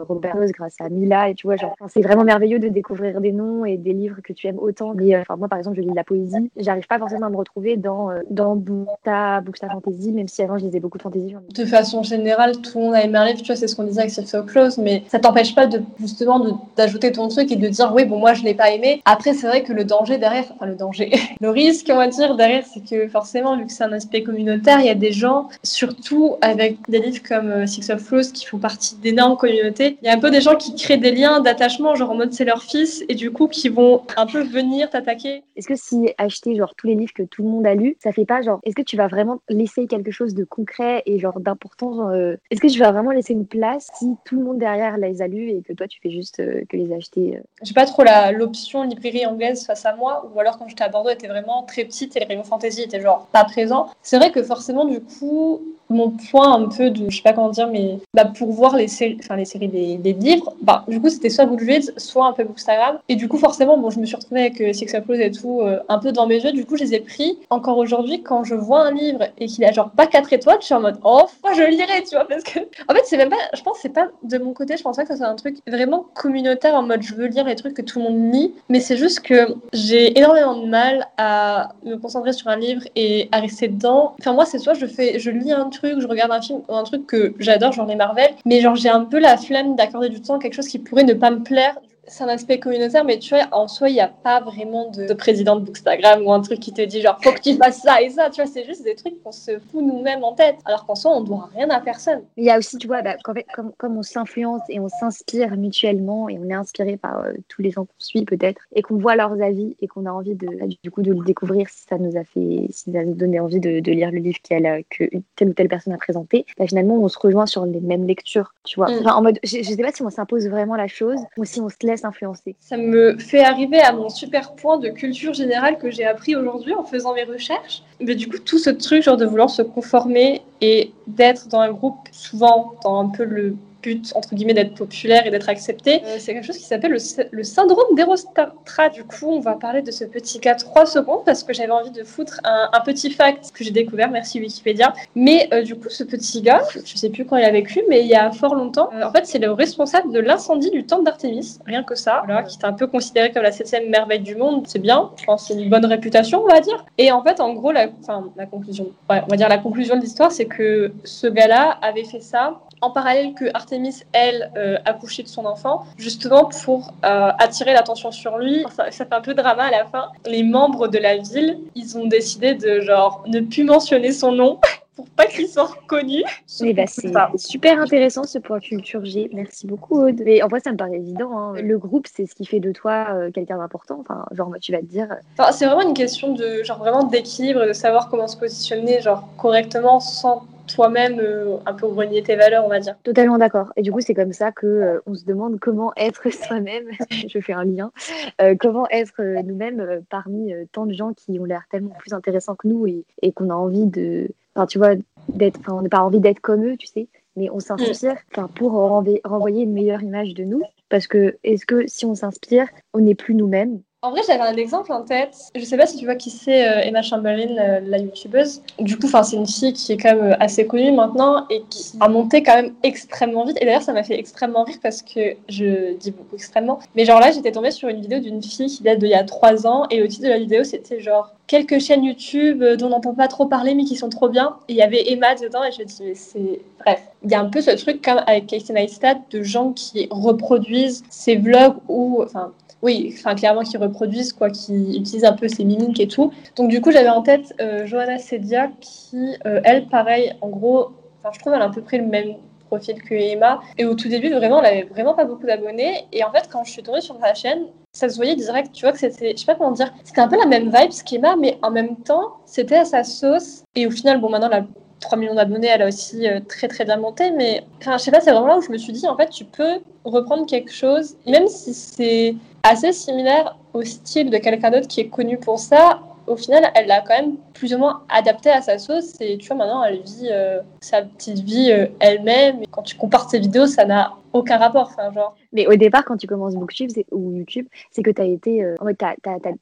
Robert 0.00 0.34
Rose 0.34 0.52
grâce 0.52 0.76
à 0.80 0.88
Mila. 0.88 1.30
Et 1.30 1.34
tu 1.34 1.46
vois, 1.46 1.56
genre, 1.56 1.74
c'est 1.88 2.02
vraiment 2.02 2.24
merveilleux 2.24 2.58
de 2.58 2.68
découvrir 2.68 3.20
des 3.20 3.32
noms 3.32 3.64
et 3.64 3.76
des 3.76 3.92
livres 3.92 4.18
que 4.22 4.32
tu 4.32 4.46
aimes 4.46 4.58
autant. 4.58 4.94
Mais 4.94 5.16
enfin, 5.16 5.36
moi, 5.36 5.48
par 5.48 5.58
exemple, 5.58 5.76
je 5.76 5.82
lis 5.82 5.90
de 5.90 5.96
la 5.96 6.04
poésie. 6.04 6.50
J'arrive 6.56 6.86
pas 6.86 6.98
forcément 6.98 7.26
à 7.26 7.30
me 7.30 7.36
retrouver 7.36 7.76
dans 7.76 8.10
dans 8.30 8.56
Booksta, 8.56 9.40
Booksta 9.40 9.68
Fantasy, 9.68 10.12
même 10.12 10.28
si 10.28 10.42
avant 10.42 10.58
je 10.58 10.64
lisais 10.66 10.80
beaucoup 10.80 10.98
de 10.98 11.02
fantasy. 11.02 11.34
De 11.54 11.64
façon 11.64 12.02
générale, 12.02 12.56
tout 12.60 12.78
le 12.78 12.84
monde 12.84 12.94
a 12.94 13.02
aimé 13.02 13.18
un 13.18 13.26
livre. 13.26 13.38
Tu 13.38 13.46
vois, 13.46 13.56
c'est 13.56 13.68
ce 13.68 13.76
qu'on 13.76 13.84
disait 13.84 14.02
avec 14.02 14.12
So 14.12 14.42
Close, 14.42 14.78
mais 14.78 15.02
ça 15.08 15.18
t'empêche 15.18 15.54
pas 15.54 15.66
de 15.66 15.80
justement 15.98 16.60
d'ajouter 16.76 17.12
ton 17.12 17.28
truc 17.28 17.50
et 17.50 17.56
de 17.56 17.68
dire 17.68 17.92
oui, 17.94 18.04
bon, 18.04 18.18
moi, 18.18 18.34
je 18.34 18.42
l'ai 18.42 18.54
pas 18.54 18.70
aimé. 18.70 19.00
Après, 19.04 19.32
c'est 19.32 19.46
vrai 19.46 19.62
que 19.62 19.72
le 19.72 19.84
danger 19.84 20.18
derrière, 20.18 20.44
enfin 20.54 20.66
le 20.66 20.74
danger, 20.74 21.12
le 21.40 21.50
risque, 21.50 21.88
on 21.90 21.96
va 21.96 22.08
dire 22.08 22.36
derrière, 22.36 22.64
c'est 22.66 22.84
que 22.84 23.13
forcément, 23.14 23.56
vu 23.56 23.64
que 23.66 23.72
c'est 23.72 23.84
un 23.84 23.92
aspect 23.92 24.24
communautaire, 24.24 24.80
il 24.80 24.86
y 24.86 24.90
a 24.90 24.96
des 24.96 25.12
gens, 25.12 25.48
surtout 25.62 26.34
avec 26.40 26.78
des 26.88 26.98
livres 26.98 27.22
comme 27.22 27.48
euh, 27.48 27.64
Six 27.64 27.88
of 27.90 28.00
Flows, 28.00 28.32
qui 28.34 28.44
font 28.44 28.58
partie 28.58 28.96
d'énormes 28.96 29.36
communautés, 29.36 29.98
il 30.02 30.06
y 30.06 30.08
a 30.08 30.14
un 30.14 30.18
peu 30.18 30.32
des 30.32 30.40
gens 30.40 30.56
qui 30.56 30.74
créent 30.74 30.98
des 30.98 31.12
liens 31.12 31.38
d'attachement, 31.38 31.94
genre 31.94 32.10
en 32.10 32.16
mode 32.16 32.32
c'est 32.32 32.44
leur 32.44 32.64
fils, 32.64 33.04
et 33.08 33.14
du 33.14 33.30
coup 33.30 33.46
qui 33.46 33.68
vont 33.68 34.02
un 34.16 34.26
peu 34.26 34.42
venir 34.42 34.90
t'attaquer. 34.90 35.44
Est-ce 35.54 35.68
que 35.68 35.76
si 35.76 36.12
acheter 36.18 36.56
genre 36.56 36.74
tous 36.74 36.88
les 36.88 36.96
livres 36.96 37.12
que 37.14 37.22
tout 37.22 37.44
le 37.44 37.50
monde 37.50 37.68
a 37.68 37.76
lus, 37.76 37.96
ça 38.02 38.10
fait 38.10 38.24
pas 38.24 38.42
genre, 38.42 38.58
est-ce 38.64 38.74
que 38.74 38.82
tu 38.82 38.96
vas 38.96 39.06
vraiment 39.06 39.38
laisser 39.48 39.86
quelque 39.86 40.10
chose 40.10 40.34
de 40.34 40.42
concret 40.42 41.04
et 41.06 41.20
genre 41.20 41.38
d'important 41.38 42.10
euh, 42.10 42.34
Est-ce 42.50 42.60
que 42.60 42.66
tu 42.66 42.80
vas 42.80 42.90
vraiment 42.90 43.12
laisser 43.12 43.32
une 43.32 43.46
place 43.46 43.90
si 43.96 44.16
tout 44.24 44.34
le 44.34 44.42
monde 44.42 44.58
derrière 44.58 44.96
les 44.98 45.22
a 45.22 45.28
lus 45.28 45.50
et 45.50 45.62
que 45.62 45.72
toi 45.72 45.86
tu 45.86 46.00
fais 46.00 46.10
juste 46.10 46.40
euh, 46.40 46.62
que 46.68 46.76
les 46.76 46.92
acheter 46.92 47.38
J'ai 47.62 47.74
pas 47.74 47.86
trop 47.86 48.02
l'option 48.32 48.82
librairie 48.82 49.24
anglaise 49.24 49.64
face 49.64 49.86
à 49.86 49.94
moi, 49.94 50.28
ou 50.34 50.40
alors 50.40 50.58
quand 50.58 50.66
j'étais 50.66 50.82
à 50.82 50.88
Bordeaux, 50.88 51.10
était 51.10 51.28
vraiment 51.28 51.62
très 51.62 51.84
petite 51.84 52.16
et 52.16 52.20
le 52.20 52.26
rayon 52.26 52.42
fantasy 52.42 52.82
était 52.82 53.03
genre 53.04 53.26
pas 53.28 53.44
présent. 53.44 53.88
C'est 54.02 54.18
vrai 54.18 54.32
que 54.32 54.42
forcément, 54.42 54.84
du 54.84 55.00
coup, 55.00 55.62
mon 55.90 56.10
point 56.10 56.54
un 56.54 56.68
peu 56.68 56.90
de, 56.90 57.10
je 57.10 57.16
sais 57.16 57.22
pas 57.22 57.32
comment 57.32 57.50
dire, 57.50 57.68
mais 57.68 57.98
bah, 58.14 58.24
pour 58.24 58.52
voir 58.52 58.76
les 58.76 58.88
séries, 58.88 59.18
enfin 59.20 59.36
les 59.36 59.44
séries 59.44 59.68
des, 59.68 60.12
livres, 60.12 60.54
bah 60.62 60.84
du 60.88 61.00
coup 61.00 61.08
c'était 61.08 61.30
soit 61.30 61.46
Goodreads, 61.46 61.92
soit 61.96 62.26
un 62.26 62.32
peu 62.32 62.44
Bookstagram. 62.44 62.98
Et 63.08 63.16
du 63.16 63.28
coup 63.28 63.38
forcément, 63.38 63.76
bon, 63.78 63.90
je 63.90 64.00
me 64.00 64.06
suis 64.06 64.16
retrouvée 64.16 64.42
avec 64.42 64.60
euh, 64.60 64.72
Applause 64.94 65.20
et 65.20 65.30
tout 65.30 65.60
euh, 65.60 65.80
un 65.88 65.98
peu 65.98 66.12
dans 66.12 66.26
mes 66.26 66.42
yeux. 66.42 66.52
Du 66.52 66.64
coup, 66.64 66.76
je 66.76 66.84
les 66.84 66.94
ai 66.94 67.00
pris. 67.00 67.38
Encore 67.50 67.78
aujourd'hui, 67.78 68.22
quand 68.22 68.44
je 68.44 68.54
vois 68.54 68.82
un 68.82 68.92
livre 68.92 69.24
et 69.38 69.46
qu'il 69.46 69.64
a 69.64 69.72
genre 69.72 69.90
pas 69.90 70.06
4 70.06 70.32
étoiles, 70.32 70.58
je 70.60 70.66
suis 70.66 70.74
en 70.74 70.80
mode 70.80 70.98
oh, 71.04 71.26
je 71.54 71.60
le 71.60 71.68
lirai, 71.68 72.02
tu 72.02 72.14
vois, 72.14 72.26
parce 72.26 72.42
que 72.42 72.60
en 72.60 72.94
fait 72.94 73.02
c'est 73.04 73.16
même 73.16 73.30
pas, 73.30 73.36
je 73.54 73.62
pense 73.62 73.78
c'est 73.80 73.92
pas 73.92 74.08
de 74.22 74.38
mon 74.38 74.52
côté, 74.52 74.76
je 74.76 74.82
pense 74.82 74.96
pas 74.96 75.02
que 75.02 75.08
ça 75.08 75.16
soit 75.16 75.26
un 75.26 75.34
truc 75.34 75.58
vraiment 75.66 76.06
communautaire 76.14 76.74
en 76.74 76.82
mode 76.82 77.02
je 77.02 77.14
veux 77.14 77.26
lire 77.26 77.44
les 77.44 77.54
trucs 77.54 77.74
que 77.74 77.82
tout 77.82 77.98
le 77.98 78.04
monde 78.04 78.32
lit, 78.32 78.54
mais 78.68 78.80
c'est 78.80 78.96
juste 78.96 79.20
que 79.20 79.54
j'ai 79.72 80.18
énormément 80.18 80.56
de 80.56 80.66
mal 80.66 81.08
à 81.18 81.70
me 81.84 81.96
concentrer 81.96 82.32
sur 82.32 82.48
un 82.48 82.56
livre 82.56 82.82
et 82.96 83.28
à 83.32 83.40
rester 83.40 83.68
dedans. 83.68 84.14
Enfin 84.20 84.32
moi 84.32 84.44
c'est 84.44 84.58
soit 84.58 84.74
je 84.74 84.86
fais, 84.86 85.18
je 85.18 85.30
lis 85.30 85.52
un 85.52 85.68
je 85.82 86.06
regarde 86.06 86.32
un 86.32 86.40
film 86.40 86.60
ou 86.68 86.74
un 86.74 86.84
truc 86.84 87.06
que 87.06 87.34
j'adore, 87.38 87.72
genre 87.72 87.86
les 87.86 87.96
Marvel, 87.96 88.30
mais 88.44 88.60
genre 88.60 88.76
j'ai 88.76 88.88
un 88.88 89.04
peu 89.04 89.18
la 89.18 89.36
flemme 89.36 89.76
d'accorder 89.76 90.08
du 90.08 90.20
temps 90.20 90.36
à 90.36 90.38
quelque 90.38 90.54
chose 90.54 90.68
qui 90.68 90.78
pourrait 90.78 91.04
ne 91.04 91.14
pas 91.14 91.30
me 91.30 91.42
plaire 91.42 91.76
c'est 92.06 92.24
un 92.24 92.28
aspect 92.28 92.58
communautaire, 92.58 93.04
mais 93.04 93.18
tu 93.18 93.34
vois, 93.34 93.46
en 93.52 93.68
soi, 93.68 93.88
il 93.88 93.94
n'y 93.94 94.00
a 94.00 94.08
pas 94.08 94.40
vraiment 94.40 94.90
de, 94.90 95.12
président 95.14 95.56
de 95.56 95.64
Bookstagram 95.64 96.26
ou 96.26 96.32
un 96.32 96.40
truc 96.40 96.60
qui 96.60 96.72
te 96.72 96.82
dit 96.82 97.00
genre, 97.00 97.18
faut 97.22 97.32
que 97.32 97.40
tu 97.40 97.56
fasses 97.56 97.80
ça 97.80 98.02
et 98.02 98.10
ça. 98.10 98.30
Tu 98.30 98.42
vois, 98.42 98.50
c'est 98.50 98.64
juste 98.64 98.82
des 98.84 98.94
trucs 98.94 99.22
qu'on 99.22 99.32
se 99.32 99.58
fout 99.58 99.82
nous-mêmes 99.84 100.24
en 100.24 100.32
tête, 100.32 100.56
alors 100.64 100.86
qu'en 100.86 100.94
soi, 100.94 101.12
on 101.16 101.20
ne 101.20 101.26
doit 101.26 101.48
rien 101.54 101.68
à 101.70 101.80
personne. 101.80 102.22
Il 102.36 102.44
y 102.44 102.50
a 102.50 102.58
aussi, 102.58 102.78
tu 102.78 102.86
vois, 102.86 103.02
bah, 103.02 103.16
comme, 103.22 103.72
comme, 103.78 103.96
on 103.96 104.02
s'influence 104.02 104.62
et 104.68 104.80
on 104.80 104.88
s'inspire 104.88 105.56
mutuellement 105.56 106.28
et 106.28 106.38
on 106.38 106.48
est 106.48 106.54
inspiré 106.54 106.96
par 106.96 107.20
euh, 107.20 107.32
tous 107.48 107.62
les 107.62 107.70
gens 107.70 107.84
qu'on 107.84 107.94
suit 107.98 108.24
peut-être 108.24 108.62
et 108.74 108.82
qu'on 108.82 108.96
voit 108.96 109.16
leurs 109.16 109.40
avis 109.40 109.76
et 109.80 109.86
qu'on 109.86 110.06
a 110.06 110.10
envie 110.10 110.34
de, 110.34 110.46
bah, 110.46 110.66
du 110.82 110.90
coup, 110.90 111.02
de 111.02 111.12
le 111.12 111.24
découvrir 111.24 111.68
si 111.68 111.84
ça 111.88 111.98
nous 111.98 112.16
a 112.16 112.24
fait, 112.24 112.66
si 112.70 112.92
ça 112.92 113.04
nous 113.04 113.14
donné 113.14 113.40
envie 113.40 113.60
de, 113.60 113.84
lire 113.94 114.10
le 114.10 114.18
livre 114.18 114.38
qu'elle, 114.42 114.84
que 114.90 115.04
telle 115.36 115.50
ou 115.50 115.52
telle 115.52 115.68
personne 115.68 115.92
a 115.92 115.98
présenté, 115.98 116.44
bah, 116.58 116.66
finalement, 116.66 116.96
on 116.96 117.08
se 117.08 117.18
rejoint 117.18 117.46
sur 117.46 117.64
les 117.64 117.80
mêmes 117.80 118.06
lectures, 118.06 118.54
tu 118.64 118.76
vois. 118.76 118.90
Mm. 118.90 119.06
en 119.06 119.22
mode, 119.22 119.38
je, 119.44 119.58
ne 119.58 119.62
sais 119.62 119.76
pas 119.76 119.92
si 119.92 120.02
on 120.02 120.10
s'impose 120.10 120.48
vraiment 120.48 120.76
la 120.76 120.88
chose 120.88 121.18
ou 121.36 121.44
si 121.44 121.60
on 121.60 121.68
se 121.68 121.76
influencer. 122.02 122.56
Ça 122.60 122.76
me 122.76 123.18
fait 123.18 123.44
arriver 123.44 123.80
à 123.80 123.92
mon 123.92 124.08
super 124.08 124.54
point 124.54 124.78
de 124.78 124.88
culture 124.88 125.34
générale 125.34 125.78
que 125.78 125.90
j'ai 125.90 126.04
appris 126.04 126.34
aujourd'hui 126.34 126.74
en 126.74 126.84
faisant 126.84 127.14
mes 127.14 127.24
recherches. 127.24 127.82
Mais 128.00 128.14
du 128.14 128.28
coup, 128.28 128.38
tout 128.38 128.58
ce 128.58 128.70
truc 128.70 129.02
genre 129.02 129.16
de 129.16 129.26
vouloir 129.26 129.50
se 129.50 129.62
conformer 129.62 130.42
et 130.60 130.92
d'être 131.06 131.48
dans 131.48 131.60
un 131.60 131.72
groupe, 131.72 132.08
souvent 132.10 132.74
dans 132.82 133.00
un 133.00 133.08
peu 133.08 133.24
le 133.24 133.56
but, 133.84 134.12
entre 134.14 134.34
guillemets, 134.34 134.54
d'être 134.54 134.74
populaire 134.74 135.26
et 135.26 135.30
d'être 135.30 135.48
accepté. 135.48 136.02
Euh, 136.04 136.16
c'est 136.18 136.32
quelque 136.32 136.46
chose 136.46 136.58
qui 136.58 136.64
s'appelle 136.64 136.92
le, 137.30 137.42
syndrome 137.42 137.94
d'Erostatra. 137.94 138.88
Du 138.88 139.04
coup, 139.04 139.28
on 139.28 139.40
va 139.40 139.54
parler 139.54 139.82
de 139.82 139.90
ce 139.90 140.04
petit 140.04 140.40
cas 140.40 140.54
3 140.54 140.86
secondes 140.86 141.24
parce 141.24 141.44
que 141.44 141.52
j'avais 141.52 141.72
envie 141.72 141.90
de 141.90 142.02
foutre 142.02 142.40
un, 142.44 142.80
petit 142.84 143.10
fact 143.10 143.52
que 143.52 143.64
j'ai 143.64 143.70
découvert, 143.70 144.10
merci 144.10 144.40
Wikipédia. 144.40 144.92
Mais 145.14 145.48
euh, 145.52 145.62
du 145.62 145.74
coup, 145.74 145.88
ce 145.88 146.04
petit 146.04 146.42
gars, 146.42 146.62
je 146.84 146.96
sais 146.96 147.10
plus 147.10 147.24
quand 147.24 147.36
il 147.36 147.44
a 147.44 147.50
vécu, 147.50 147.82
mais 147.88 148.02
il 148.02 148.06
y 148.06 148.14
a 148.14 148.30
fort 148.32 148.54
longtemps, 148.54 148.90
euh, 148.94 149.04
en 149.04 149.12
fait, 149.12 149.26
c'est 149.26 149.38
le 149.38 149.50
responsable 149.52 150.12
de 150.12 150.20
l'incendie 150.20 150.70
du 150.70 150.84
temple 150.84 151.04
d'Artémis, 151.04 151.58
rien 151.66 151.82
que 151.82 151.94
ça, 151.94 152.22
voilà, 152.26 152.42
qui 152.42 152.58
est 152.58 152.64
un 152.64 152.72
peu 152.72 152.86
considéré 152.86 153.32
comme 153.32 153.42
la 153.42 153.52
septième 153.52 153.88
merveille 153.88 154.20
du 154.20 154.36
monde. 154.36 154.64
C'est 154.66 154.78
bien, 154.78 155.10
je 155.16 155.24
pense 155.24 155.46
c'est 155.46 155.54
une 155.54 155.68
bonne 155.68 155.86
réputation, 155.86 156.42
on 156.42 156.48
va 156.48 156.60
dire. 156.60 156.84
Et 156.98 157.10
en 157.12 157.22
fait, 157.22 157.40
en 157.40 157.52
gros, 157.54 157.72
la, 157.72 157.88
la 158.36 158.46
conclusion, 158.46 158.88
on 159.08 159.14
va 159.14 159.36
dire 159.36 159.48
la 159.48 159.58
conclusion 159.58 159.96
de 159.96 160.00
l'histoire, 160.00 160.32
c'est 160.32 160.46
que 160.46 160.92
ce 161.04 161.26
gars-là 161.26 161.78
avait 161.82 162.04
fait 162.04 162.20
ça 162.20 162.60
en 162.84 162.90
parallèle 162.90 163.34
que 163.34 163.46
Artemis, 163.54 164.02
elle, 164.12 164.52
euh, 164.56 164.76
a 164.84 164.92
couché 164.92 165.22
de 165.22 165.28
son 165.28 165.46
enfant, 165.46 165.84
justement 165.96 166.48
pour 166.64 166.92
euh, 167.04 167.30
attirer 167.38 167.72
l'attention 167.72 168.12
sur 168.12 168.38
lui. 168.38 168.64
Ça, 168.76 168.90
fait 168.90 169.12
un 169.12 169.20
peu 169.20 169.34
drama 169.34 169.64
à 169.64 169.70
la 169.70 169.84
fin. 169.86 170.08
Les 170.26 170.42
membres 170.42 170.88
de 170.88 170.98
la 170.98 171.16
ville, 171.16 171.58
ils 171.74 171.96
ont 171.96 172.06
décidé 172.06 172.54
de 172.54 172.80
genre 172.80 173.24
ne 173.26 173.40
plus 173.40 173.64
mentionner 173.64 174.12
son 174.12 174.32
nom. 174.32 174.60
pour 174.96 175.08
pas 175.10 175.26
qu'il 175.26 175.48
soit 175.48 175.64
reconnu. 175.64 176.22
bah, 176.22 176.84
c'est 176.86 177.12
super 177.36 177.80
intéressant 177.80 178.24
ce 178.24 178.38
point 178.38 178.60
culture 178.60 179.04
G. 179.04 179.28
Merci 179.32 179.66
beaucoup 179.66 180.00
Aude. 180.00 180.22
Mais 180.24 180.42
en 180.42 180.48
vrai 180.48 180.60
ça 180.60 180.70
me 180.70 180.76
paraît 180.76 180.98
évident. 180.98 181.36
Hein. 181.36 181.54
Le 181.60 181.78
groupe 181.78 182.06
c'est 182.12 182.26
ce 182.26 182.34
qui 182.36 182.46
fait 182.46 182.60
de 182.60 182.70
toi 182.70 183.08
euh, 183.10 183.30
quelqu'un 183.32 183.58
d'important. 183.58 183.98
Enfin 184.00 184.24
genre 184.32 184.52
tu 184.60 184.72
vas 184.72 184.78
te 184.78 184.84
dire. 184.84 185.08
Enfin, 185.36 185.50
c'est 185.52 185.66
vraiment 185.66 185.82
une 185.82 185.94
question 185.94 186.32
de 186.32 186.62
genre 186.62 186.78
vraiment 186.78 187.02
d'équilibre, 187.02 187.66
de 187.66 187.72
savoir 187.72 188.08
comment 188.08 188.28
se 188.28 188.36
positionner 188.36 189.00
genre 189.00 189.28
correctement 189.36 189.98
sans 189.98 190.46
toi-même 190.66 191.18
euh, 191.20 191.56
un 191.66 191.74
peu 191.74 191.86
renier 191.86 192.22
tes 192.22 192.36
valeurs, 192.36 192.64
on 192.64 192.68
va 192.68 192.80
dire. 192.80 192.96
Totalement 193.02 193.38
d'accord. 193.38 193.72
Et 193.76 193.82
du 193.82 193.92
coup, 193.92 194.00
c'est 194.00 194.14
comme 194.14 194.32
ça 194.32 194.52
que 194.52 194.66
euh, 194.66 195.00
on 195.06 195.14
se 195.14 195.24
demande 195.24 195.58
comment 195.60 195.92
être 195.96 196.30
soi-même. 196.46 196.86
Je 197.28 197.38
fais 197.40 197.52
un 197.52 197.64
lien. 197.64 197.92
Euh, 198.40 198.54
comment 198.58 198.86
être 198.90 199.22
nous-mêmes 199.42 200.02
parmi 200.10 200.52
tant 200.72 200.86
de 200.86 200.92
gens 200.92 201.12
qui 201.12 201.38
ont 201.38 201.44
l'air 201.44 201.64
tellement 201.70 201.94
plus 201.98 202.12
intéressants 202.12 202.54
que 202.54 202.68
nous 202.68 202.86
et, 202.86 203.04
et 203.22 203.32
qu'on 203.32 203.50
a 203.50 203.54
envie 203.54 203.86
de, 203.86 204.28
enfin, 204.54 204.66
tu 204.66 204.78
vois, 204.78 204.94
d'être, 205.28 205.58
enfin, 205.60 205.74
on 205.74 205.82
n'a 205.82 205.88
pas 205.88 206.00
envie 206.00 206.20
d'être 206.20 206.40
comme 206.40 206.64
eux, 206.64 206.76
tu 206.76 206.86
sais. 206.86 207.08
Mais 207.36 207.50
on 207.50 207.58
s'inspire 207.58 208.14
mm. 208.36 208.46
pour 208.54 208.72
renvoyer 208.72 209.62
une 209.62 209.72
meilleure 209.72 210.02
image 210.02 210.34
de 210.34 210.44
nous. 210.44 210.62
Parce 210.88 211.06
que 211.06 211.36
est-ce 211.42 211.66
que 211.66 211.86
si 211.86 212.06
on 212.06 212.14
s'inspire, 212.14 212.68
on 212.92 213.00
n'est 213.00 213.16
plus 213.16 213.34
nous-mêmes? 213.34 213.80
En 214.04 214.10
vrai, 214.10 214.20
j'avais 214.26 214.42
un 214.42 214.56
exemple 214.56 214.92
en 214.92 215.00
tête. 215.00 215.34
Je 215.54 215.64
sais 215.64 215.78
pas 215.78 215.86
si 215.86 215.96
tu 215.96 216.04
vois 216.04 216.14
qui 216.14 216.28
c'est 216.28 216.68
euh, 216.68 216.82
Emma 216.82 217.00
Chamberlain, 217.00 217.56
euh, 217.56 217.80
la 217.82 217.96
youtubeuse. 217.96 218.60
Du 218.78 218.98
coup, 218.98 219.08
c'est 219.08 219.36
une 219.36 219.46
fille 219.46 219.72
qui 219.72 219.92
est 219.92 219.96
quand 219.96 220.14
même 220.14 220.32
euh, 220.32 220.36
assez 220.40 220.66
connue 220.66 220.92
maintenant 220.92 221.46
et 221.48 221.62
qui 221.70 221.92
a 221.98 222.08
monté 222.08 222.42
quand 222.42 222.54
même 222.54 222.74
extrêmement 222.82 223.46
vite. 223.46 223.56
Et 223.62 223.64
d'ailleurs, 223.64 223.80
ça 223.80 223.94
m'a 223.94 224.02
fait 224.02 224.18
extrêmement 224.18 224.64
rire 224.64 224.76
parce 224.82 225.00
que 225.00 225.36
je 225.48 225.94
dis 225.94 226.10
beaucoup 226.10 226.36
extrêmement. 226.36 226.80
Mais 226.94 227.06
genre 227.06 227.18
là, 227.18 227.30
j'étais 227.30 227.50
tombée 227.50 227.70
sur 227.70 227.88
une 227.88 228.02
vidéo 228.02 228.18
d'une 228.18 228.42
fille 228.42 228.66
qui 228.66 228.82
date 228.82 228.98
d'il 228.98 229.08
y 229.08 229.14
a 229.14 229.24
trois 229.24 229.66
ans 229.66 229.86
et 229.88 230.00
le 230.00 230.06
titre 230.06 230.24
de 230.24 230.28
la 230.28 230.38
vidéo, 230.38 230.64
c'était 230.64 231.00
genre 231.00 231.32
quelques 231.46 231.78
chaînes 231.78 232.04
YouTube 232.04 232.62
dont 232.62 232.86
on 232.86 232.90
n'entend 232.90 233.14
pas 233.14 233.28
trop 233.28 233.46
parler 233.46 233.74
mais 233.74 233.84
qui 233.84 233.96
sont 233.96 234.10
trop 234.10 234.28
bien. 234.28 234.56
Et 234.68 234.74
il 234.74 234.76
y 234.76 234.82
avait 234.82 235.10
Emma 235.12 235.34
dedans 235.34 235.64
et 235.64 235.72
je 235.72 235.80
me 235.80 235.86
dis, 235.86 236.02
mais 236.02 236.14
c'est. 236.14 236.60
Bref, 236.84 237.00
il 237.24 237.30
y 237.30 237.34
a 237.34 237.40
un 237.40 237.48
peu 237.48 237.62
ce 237.62 237.70
truc 237.70 238.04
comme 238.04 238.20
avec 238.26 238.48
Casey 238.48 238.74
Neistat 238.74 239.16
de 239.30 239.42
gens 239.42 239.72
qui 239.72 240.08
reproduisent 240.10 241.04
ces 241.08 241.36
vlogs 241.36 241.76
ou. 241.88 242.22
Enfin, 242.22 242.52
oui, 242.84 243.14
enfin 243.18 243.34
clairement 243.34 243.62
qui 243.62 243.78
reproduisent 243.78 244.34
quoi, 244.34 244.50
qui 244.50 244.98
utilisent 244.98 245.24
un 245.24 245.32
peu 245.32 245.48
ces 245.48 245.64
mimiques 245.64 245.98
et 246.00 246.06
tout. 246.06 246.32
Donc 246.54 246.68
du 246.68 246.82
coup 246.82 246.92
j'avais 246.92 247.08
en 247.08 247.22
tête 247.22 247.54
euh, 247.60 247.86
Johanna 247.86 248.18
Sedia 248.18 248.70
qui, 248.80 249.36
euh, 249.46 249.60
elle, 249.64 249.86
pareil, 249.86 250.34
en 250.42 250.50
gros, 250.50 250.90
je 251.32 251.38
trouve 251.38 251.54
elle 251.54 251.62
a 251.62 251.64
à 251.64 251.70
peu 251.70 251.80
près 251.80 251.96
le 251.96 252.06
même 252.06 252.34
profil 252.66 253.02
que 253.02 253.14
Emma. 253.14 253.60
Et 253.78 253.86
au 253.86 253.94
tout 253.94 254.08
début, 254.08 254.30
vraiment, 254.30 254.62
elle 254.62 254.66
avait 254.66 254.82
vraiment 254.82 255.14
pas 255.14 255.24
beaucoup 255.24 255.46
d'abonnés. 255.46 256.06
Et 256.12 256.24
en 256.24 256.30
fait, 256.30 256.48
quand 256.50 256.64
je 256.64 256.72
suis 256.72 256.82
tombée 256.82 257.00
sur 257.00 257.18
sa 257.20 257.32
chaîne, 257.32 257.66
ça 257.92 258.08
se 258.08 258.16
voyait 258.16 258.36
direct, 258.36 258.72
tu 258.72 258.84
vois, 258.84 258.92
que 258.92 258.98
c'était, 258.98 259.32
je 259.32 259.40
sais 259.40 259.46
pas 259.46 259.54
comment 259.54 259.70
dire, 259.70 259.92
c'était 260.02 260.20
un 260.20 260.28
peu 260.28 260.36
la 260.36 260.46
même 260.46 260.64
vibe 260.64 260.90
qu'Emma, 261.06 261.36
mais 261.36 261.58
en 261.62 261.70
même 261.70 261.96
temps, 261.96 262.34
c'était 262.44 262.76
à 262.76 262.84
sa 262.84 263.04
sauce. 263.04 263.62
Et 263.74 263.86
au 263.86 263.90
final, 263.90 264.20
bon, 264.20 264.28
maintenant, 264.28 264.48
la 264.48 264.66
3 265.04 265.18
millions 265.18 265.34
d'abonnés, 265.34 265.68
elle 265.68 265.82
a 265.82 265.88
aussi 265.88 266.26
euh, 266.26 266.40
très 266.40 266.66
très 266.66 266.84
bien 266.84 266.96
monté, 266.96 267.30
mais 267.30 267.62
enfin, 267.80 267.98
je 267.98 268.04
sais 268.04 268.10
pas, 268.10 268.20
c'est 268.20 268.30
vraiment 268.30 268.46
là 268.46 268.58
où 268.58 268.62
je 268.62 268.72
me 268.72 268.78
suis 268.78 268.92
dit, 268.92 269.06
en 269.06 269.16
fait, 269.16 269.28
tu 269.28 269.44
peux 269.44 269.80
reprendre 270.04 270.46
quelque 270.46 270.72
chose, 270.72 271.16
même 271.26 271.46
si 271.46 271.74
c'est 271.74 272.34
assez 272.62 272.92
similaire 272.92 273.56
au 273.74 273.82
style 273.82 274.30
de 274.30 274.38
quelqu'un 274.38 274.70
d'autre 274.70 274.88
qui 274.88 275.00
est 275.00 275.08
connu 275.08 275.38
pour 275.38 275.58
ça. 275.58 276.00
Au 276.26 276.36
final, 276.36 276.70
elle 276.74 276.86
l'a 276.86 277.02
quand 277.02 277.14
même 277.14 277.36
plus 277.54 277.72
ou 277.72 277.78
moins 277.78 278.02
adapté 278.08 278.50
à 278.50 278.60
sa 278.60 278.78
sauce 278.78 279.14
et 279.20 279.38
tu 279.38 279.46
vois, 279.46 279.56
maintenant, 279.56 279.82
elle 279.84 280.02
vit 280.02 280.28
euh, 280.30 280.60
sa 280.80 281.02
petite 281.02 281.38
vie 281.38 281.70
euh, 281.70 281.86
elle-même. 282.00 282.62
Et 282.62 282.66
quand 282.66 282.82
tu 282.82 282.96
compares 282.96 283.30
ses 283.30 283.38
vidéos, 283.38 283.66
ça 283.66 283.84
n'a 283.84 284.14
aucun 284.32 284.58
rapport. 284.58 284.88
Enfin, 284.90 285.12
genre, 285.12 285.36
mais 285.52 285.66
au 285.68 285.76
départ, 285.76 286.04
quand 286.04 286.16
tu 286.16 286.26
commences 286.26 286.54
Booktube 286.56 286.90
ou 287.12 287.32
YouTube, 287.32 287.66
c'est 287.90 288.02
que 288.02 288.10
tu 288.10 288.20
as 288.20 288.24
été. 288.26 288.64
Euh, 288.64 288.74
en 288.80 288.86
fait, 288.86 289.02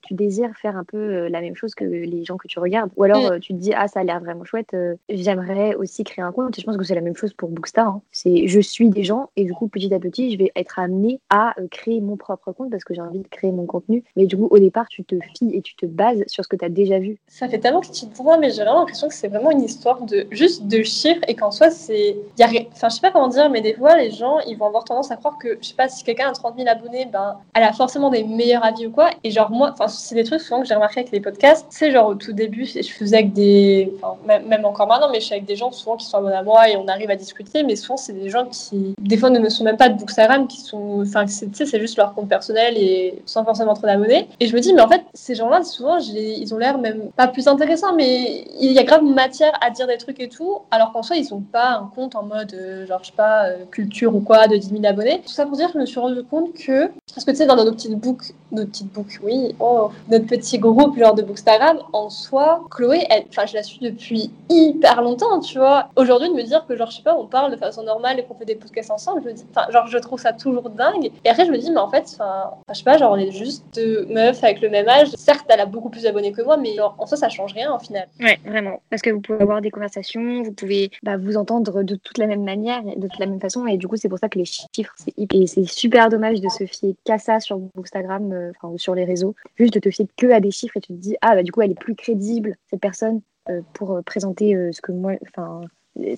tu 0.00 0.14
désires 0.14 0.56
faire 0.56 0.76
un 0.76 0.84
peu 0.84 0.96
euh, 0.96 1.28
la 1.28 1.40
même 1.42 1.54
chose 1.54 1.74
que 1.74 1.84
les 1.84 2.24
gens 2.24 2.38
que 2.38 2.48
tu 2.48 2.58
regardes. 2.58 2.90
Ou 2.96 3.04
alors, 3.04 3.32
mm. 3.32 3.40
tu 3.40 3.52
te 3.52 3.58
dis, 3.58 3.72
ah, 3.74 3.86
ça 3.86 4.00
a 4.00 4.04
l'air 4.04 4.20
vraiment 4.20 4.44
chouette, 4.44 4.74
j'aimerais 5.10 5.74
aussi 5.74 6.02
créer 6.04 6.24
un 6.24 6.32
compte. 6.32 6.58
Et 6.58 6.62
je 6.62 6.66
pense 6.66 6.76
que 6.76 6.84
c'est 6.84 6.94
la 6.94 7.02
même 7.02 7.16
chose 7.16 7.34
pour 7.34 7.50
Bookstar. 7.50 7.86
Hein. 7.86 8.02
C'est 8.10 8.48
je 8.48 8.60
suis 8.60 8.88
des 8.88 9.04
gens 9.04 9.28
et 9.36 9.44
du 9.44 9.52
coup, 9.52 9.68
petit 9.68 9.92
à 9.92 9.98
petit, 9.98 10.32
je 10.32 10.38
vais 10.38 10.50
être 10.56 10.78
amenée 10.78 11.20
à 11.28 11.54
créer 11.70 12.00
mon 12.00 12.16
propre 12.16 12.52
compte 12.52 12.70
parce 12.70 12.84
que 12.84 12.94
j'ai 12.94 13.02
envie 13.02 13.20
de 13.20 13.28
créer 13.28 13.52
mon 13.52 13.66
contenu. 13.66 14.02
Mais 14.16 14.26
du 14.26 14.36
coup, 14.36 14.48
au 14.50 14.58
départ, 14.58 14.88
tu 14.88 15.04
te 15.04 15.16
fies 15.36 15.54
et 15.54 15.60
tu 15.60 15.76
te 15.76 15.84
bases 15.84 16.24
sur 16.26 16.44
ce 16.44 16.48
que 16.48 16.56
tu 16.56 16.64
as 16.64 16.70
déjà 16.70 16.98
vu. 16.98 17.18
Ça 17.28 17.48
fait 17.48 17.58
tellement 17.58 17.81
que 17.82 17.92
tu 17.92 18.06
mais 18.38 18.50
j'ai 18.50 18.62
vraiment 18.62 18.80
l'impression 18.80 19.08
que 19.08 19.14
c'est 19.14 19.28
vraiment 19.28 19.50
une 19.50 19.62
histoire 19.62 20.00
de 20.02 20.26
juste 20.30 20.66
de 20.66 20.82
chiffres 20.82 21.22
et 21.28 21.34
qu'en 21.34 21.50
soi, 21.50 21.70
c'est. 21.70 22.16
Y 22.38 22.42
a... 22.42 22.48
Enfin, 22.72 22.88
je 22.88 22.94
sais 22.94 23.00
pas 23.00 23.10
comment 23.10 23.28
dire, 23.28 23.50
mais 23.50 23.60
des 23.60 23.74
fois, 23.74 23.96
les 23.96 24.10
gens, 24.10 24.38
ils 24.46 24.56
vont 24.56 24.66
avoir 24.66 24.84
tendance 24.84 25.10
à 25.10 25.16
croire 25.16 25.38
que, 25.38 25.58
je 25.60 25.68
sais 25.68 25.74
pas, 25.74 25.88
si 25.88 26.04
quelqu'un 26.04 26.28
a 26.28 26.32
30 26.32 26.56
000 26.56 26.68
abonnés, 26.68 27.06
ben, 27.06 27.36
elle 27.54 27.62
a 27.62 27.72
forcément 27.72 28.10
des 28.10 28.24
meilleurs 28.24 28.64
avis 28.64 28.86
ou 28.86 28.90
quoi. 28.90 29.10
Et 29.24 29.30
genre, 29.30 29.50
moi, 29.50 29.70
enfin, 29.72 29.88
c'est 29.88 30.14
des 30.14 30.24
trucs 30.24 30.40
souvent 30.40 30.60
que 30.60 30.66
j'ai 30.66 30.74
remarqué 30.74 31.00
avec 31.00 31.12
les 31.12 31.20
podcasts. 31.20 31.66
C'est 31.70 31.90
genre, 31.90 32.08
au 32.08 32.14
tout 32.14 32.32
début, 32.32 32.64
je 32.64 32.82
faisais 32.82 33.16
avec 33.16 33.32
des. 33.32 33.92
Enfin, 34.02 34.38
même 34.46 34.64
encore 34.64 34.86
maintenant, 34.86 35.10
mais 35.10 35.20
je 35.20 35.26
suis 35.26 35.34
avec 35.34 35.46
des 35.46 35.56
gens 35.56 35.72
souvent 35.72 35.96
qui 35.96 36.06
sont 36.06 36.18
abonnés 36.18 36.36
à 36.36 36.42
moi 36.42 36.68
et 36.68 36.76
on 36.76 36.88
arrive 36.88 37.10
à 37.10 37.16
discuter, 37.16 37.62
mais 37.62 37.76
souvent, 37.76 37.96
c'est 37.96 38.12
des 38.12 38.30
gens 38.30 38.46
qui, 38.46 38.94
des 39.00 39.16
fois, 39.16 39.30
ne 39.30 39.48
sont 39.48 39.64
même 39.64 39.76
pas 39.76 39.88
de 39.88 39.98
Bookstagram, 39.98 40.46
qui 40.46 40.60
sont. 40.60 41.02
Enfin, 41.02 41.24
tu 41.26 41.32
sais, 41.32 41.66
c'est 41.66 41.80
juste 41.80 41.96
leur 41.96 42.14
compte 42.14 42.28
personnel 42.28 42.74
et 42.76 43.22
sans 43.26 43.44
forcément 43.44 43.74
trop 43.74 43.86
d'abonnés. 43.86 44.28
Et 44.40 44.46
je 44.46 44.54
me 44.54 44.60
dis, 44.60 44.72
mais 44.72 44.82
en 44.82 44.88
fait, 44.88 45.02
ces 45.14 45.34
gens-là, 45.34 45.62
souvent, 45.64 45.98
ils 45.98 46.54
ont 46.54 46.58
l'air 46.58 46.78
même 46.78 47.10
pas 47.16 47.28
plus 47.28 47.48
intéressants, 47.48 47.71
mais 47.96 48.44
il 48.60 48.72
y 48.72 48.78
a 48.78 48.84
grave 48.84 49.02
matière 49.02 49.52
à 49.60 49.70
dire 49.70 49.86
des 49.86 49.98
trucs 49.98 50.20
et 50.20 50.28
tout, 50.28 50.60
alors 50.70 50.92
qu'en 50.92 51.02
soi, 51.02 51.16
ils 51.16 51.32
ont 51.32 51.40
pas 51.40 51.70
un 51.70 51.90
compte 51.94 52.14
en 52.14 52.22
mode, 52.22 52.54
euh, 52.54 52.86
genre, 52.86 53.00
je 53.02 53.08
sais 53.08 53.16
pas, 53.16 53.46
euh, 53.46 53.64
culture 53.70 54.14
ou 54.14 54.20
quoi, 54.20 54.46
de 54.48 54.56
10 54.56 54.68
000 54.68 54.84
abonnonnés. 54.84 55.22
Tout 55.22 55.32
ça 55.32 55.46
pour 55.46 55.56
dire 55.56 55.68
que 55.68 55.74
je 55.74 55.78
me 55.78 55.86
suis 55.86 56.00
rendu 56.00 56.22
compte 56.24 56.52
que, 56.54 56.88
parce 57.14 57.24
que 57.24 57.30
tu 57.30 57.38
sais, 57.38 57.46
dans 57.46 57.56
nos 57.56 57.70
petites 57.72 57.94
books, 57.94 58.34
nos 58.52 58.66
petites 58.66 58.92
books, 58.92 59.18
oui, 59.22 59.54
oh, 59.60 59.90
notre 60.08 60.26
petit 60.26 60.58
groupe, 60.58 60.98
genre 60.98 61.14
de 61.14 61.22
Bookstagram, 61.22 61.78
en 61.92 62.10
soi, 62.10 62.64
Chloé, 62.70 63.06
enfin, 63.30 63.46
je 63.46 63.54
la 63.54 63.62
suis 63.62 63.78
depuis 63.80 64.30
hyper 64.48 65.02
longtemps, 65.02 65.40
tu 65.40 65.58
vois. 65.58 65.88
Aujourd'hui, 65.96 66.28
de 66.28 66.34
me 66.34 66.42
dire 66.42 66.66
que, 66.66 66.76
genre, 66.76 66.90
je 66.90 66.96
sais 66.96 67.02
pas, 67.02 67.16
on 67.16 67.26
parle 67.26 67.52
de 67.52 67.56
façon 67.56 67.82
normale 67.82 68.20
et 68.20 68.24
qu'on 68.24 68.34
fait 68.34 68.44
des 68.44 68.54
podcasts 68.54 68.90
ensemble, 68.90 69.22
je 69.24 69.28
me 69.28 69.32
dis, 69.32 69.44
enfin, 69.54 69.70
genre, 69.70 69.86
je 69.86 69.98
trouve 69.98 70.20
ça 70.20 70.32
toujours 70.32 70.68
dingue. 70.70 71.10
Et 71.24 71.28
après, 71.28 71.46
je 71.46 71.50
me 71.50 71.58
dis, 71.58 71.70
mais 71.70 71.80
en 71.80 71.90
fait, 71.90 72.04
enfin, 72.14 72.50
je 72.68 72.74
sais 72.74 72.84
pas, 72.84 72.98
genre, 72.98 73.12
on 73.12 73.16
est 73.16 73.30
juste 73.30 73.64
deux 73.74 74.06
meufs 74.06 74.42
avec 74.44 74.60
le 74.60 74.68
même 74.68 74.88
âge. 74.88 75.08
Certes, 75.16 75.46
elle 75.48 75.60
a 75.60 75.66
beaucoup 75.66 75.90
plus 75.90 76.02
d'abonnés 76.02 76.32
que 76.32 76.42
moi, 76.42 76.56
mais 76.56 76.76
en 76.80 77.06
soi, 77.06 77.16
ça 77.16 77.28
change 77.28 77.52
rien, 77.54 77.74
au 77.74 77.78
final. 77.78 78.06
Ouais, 78.20 78.38
vraiment. 78.44 78.80
Parce 78.90 79.02
que 79.02 79.10
vous 79.10 79.20
pouvez 79.20 79.40
avoir 79.40 79.60
des 79.60 79.70
conversations, 79.70 80.42
vous 80.42 80.52
pouvez 80.52 80.90
bah, 81.02 81.16
vous 81.16 81.36
entendre 81.36 81.82
de 81.82 81.94
toute 81.94 82.18
la 82.18 82.26
même 82.26 82.44
manière, 82.44 82.82
de 82.82 83.08
toute 83.08 83.18
la 83.18 83.26
même 83.26 83.40
façon. 83.40 83.66
Et 83.66 83.76
du 83.76 83.88
coup, 83.88 83.96
c'est 83.96 84.08
pour 84.08 84.18
ça 84.18 84.28
que 84.28 84.38
les 84.38 84.44
chiffres, 84.44 84.94
c'est 84.96 85.14
Et 85.16 85.46
c'est 85.46 85.64
super 85.64 86.08
dommage 86.08 86.40
de 86.40 86.48
se 86.48 86.64
fier 86.66 86.94
qu'à 87.04 87.18
ça 87.18 87.40
sur 87.40 87.60
Instagram, 87.78 88.32
euh, 88.32 88.41
enfin, 88.50 88.76
sur 88.76 88.94
les 88.94 89.04
réseaux. 89.04 89.34
Juste 89.56 89.74
de 89.74 89.80
te 89.80 89.90
fier 89.90 90.06
que 90.16 90.30
à 90.30 90.40
des 90.40 90.50
chiffres 90.50 90.76
et 90.76 90.80
tu 90.80 90.92
te 90.92 90.98
dis, 90.98 91.16
ah, 91.20 91.34
bah, 91.34 91.42
du 91.42 91.52
coup, 91.52 91.62
elle 91.62 91.70
est 91.70 91.78
plus 91.78 91.94
crédible, 91.94 92.56
cette 92.70 92.80
personne, 92.80 93.20
euh, 93.48 93.60
pour 93.74 93.92
euh, 93.92 94.02
présenter 94.02 94.54
ce 94.72 94.80
que 94.80 94.92
moi, 94.92 95.12
enfin, 95.22 95.62